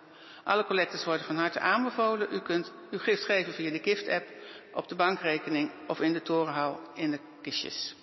Alle 0.45 0.65
collectes 0.65 1.05
worden 1.05 1.27
van 1.27 1.37
harte 1.37 1.61
aanbevolen. 1.61 2.29
U 2.31 2.41
kunt 2.41 2.73
uw 2.91 2.99
gift 2.99 3.25
geven 3.25 3.53
via 3.53 3.71
de 3.71 3.83
gift-app, 3.83 4.27
op 4.73 4.89
de 4.89 4.95
bankrekening 4.95 5.71
of 5.87 6.01
in 6.01 6.13
de 6.13 6.23
torenhal 6.23 6.81
in 6.95 7.11
de 7.11 7.21
kistjes. 7.43 7.95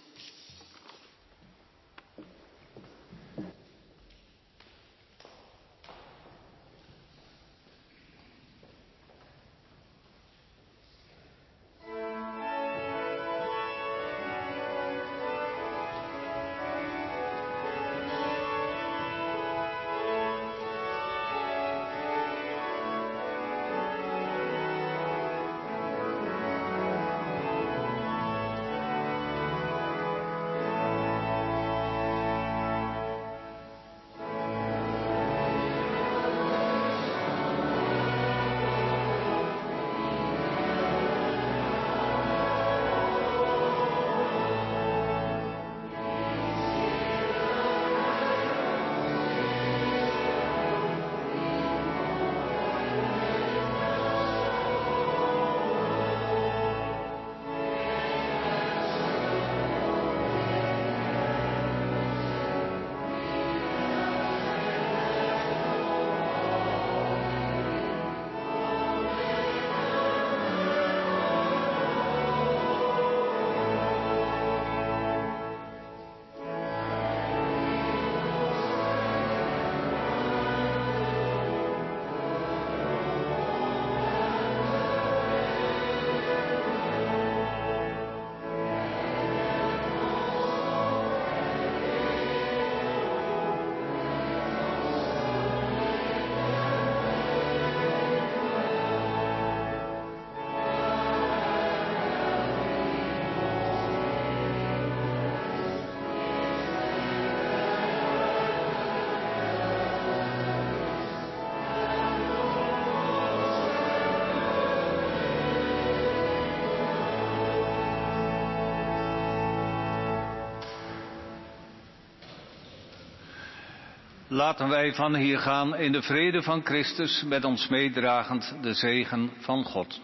Laten 124.39 124.69
wij 124.69 124.93
van 124.93 125.15
hier 125.15 125.39
gaan 125.39 125.75
in 125.75 125.91
de 125.91 126.01
vrede 126.01 126.41
van 126.41 126.65
Christus 126.65 127.23
met 127.23 127.45
ons 127.45 127.67
meedragend 127.67 128.55
de 128.61 128.73
zegen 128.73 129.31
van 129.39 129.63
God. 129.63 130.01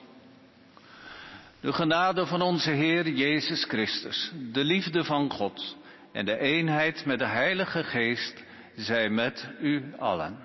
De 1.60 1.74
genade 1.74 2.26
van 2.26 2.42
onze 2.42 2.72
Heer 2.72 3.10
Jezus 3.10 3.64
Christus, 3.64 4.32
de 4.52 4.64
liefde 4.64 5.04
van 5.04 5.32
God 5.32 5.78
en 6.12 6.26
de 6.26 6.38
eenheid 6.38 7.06
met 7.06 7.20
de 7.20 7.26
Heilige 7.26 7.84
Geest 7.84 8.44
zij 8.76 9.10
met 9.10 9.50
u 9.62 9.94
allen. 9.98 10.45